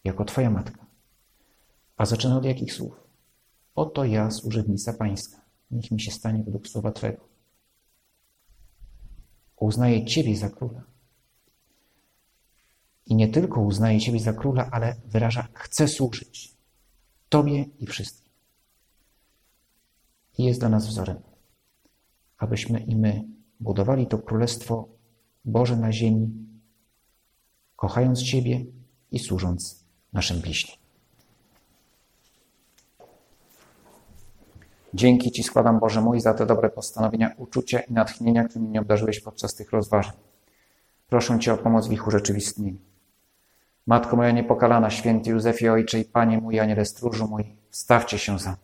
jako 0.04 0.24
Twoja 0.24 0.50
matka. 0.50 0.86
A 1.96 2.06
zaczyna 2.06 2.36
od 2.36 2.44
jakich 2.44 2.72
słów? 2.72 3.06
Oto 3.74 4.04
ja, 4.04 4.30
służebnica 4.30 4.92
Pańska, 4.92 5.40
niech 5.70 5.90
mi 5.90 6.00
się 6.00 6.10
stanie 6.10 6.42
według 6.44 6.68
słowa 6.68 6.92
Twego. 6.92 7.28
Uznaje 9.56 10.04
Ciebie 10.04 10.36
za 10.36 10.50
króla. 10.50 10.82
I 13.06 13.14
nie 13.14 13.28
tylko 13.28 13.60
uznaje 13.60 14.00
Ciebie 14.00 14.20
za 14.20 14.32
króla, 14.32 14.68
ale 14.70 14.96
wyraża, 15.04 15.48
chcę 15.52 15.88
służyć 15.88 16.54
Tobie 17.28 17.64
i 17.78 17.86
wszystkim. 17.86 18.25
I 20.38 20.44
jest 20.44 20.60
dla 20.60 20.68
nas 20.68 20.86
wzorem, 20.86 21.20
abyśmy 22.38 22.80
i 22.80 22.96
my 22.96 23.24
budowali 23.60 24.06
to 24.06 24.18
Królestwo 24.18 24.88
Boże 25.44 25.76
na 25.76 25.92
ziemi, 25.92 26.46
kochając 27.76 28.22
Ciebie 28.22 28.64
i 29.10 29.18
służąc 29.18 29.84
naszym 30.12 30.40
bliźnim. 30.40 30.76
Dzięki 34.94 35.32
Ci 35.32 35.42
składam, 35.42 35.80
Boże 35.80 36.00
mój, 36.00 36.20
za 36.20 36.34
te 36.34 36.46
dobre 36.46 36.70
postanowienia, 36.70 37.34
uczucia 37.36 37.80
i 37.80 37.92
natchnienia, 37.92 38.44
którymi 38.44 38.68
mnie 38.68 38.80
obdarzyłeś 38.80 39.20
podczas 39.20 39.54
tych 39.54 39.72
rozważań. 39.72 40.14
Proszę 41.08 41.38
Cię 41.38 41.52
o 41.52 41.56
pomoc 41.56 41.88
w 41.88 41.92
ich 41.92 42.06
urzeczywistnieniu. 42.06 42.78
Matko 43.86 44.16
moja 44.16 44.30
niepokalana, 44.30 44.90
święty 44.90 45.30
Józefie 45.30 45.68
Ojcze 45.68 46.00
i 46.00 46.04
Panie 46.04 46.38
mój, 46.38 46.60
Aniele 46.60 46.84
stróżu 46.84 47.28
mój, 47.28 47.56
stawcie 47.70 48.18
się 48.18 48.38
za 48.38 48.56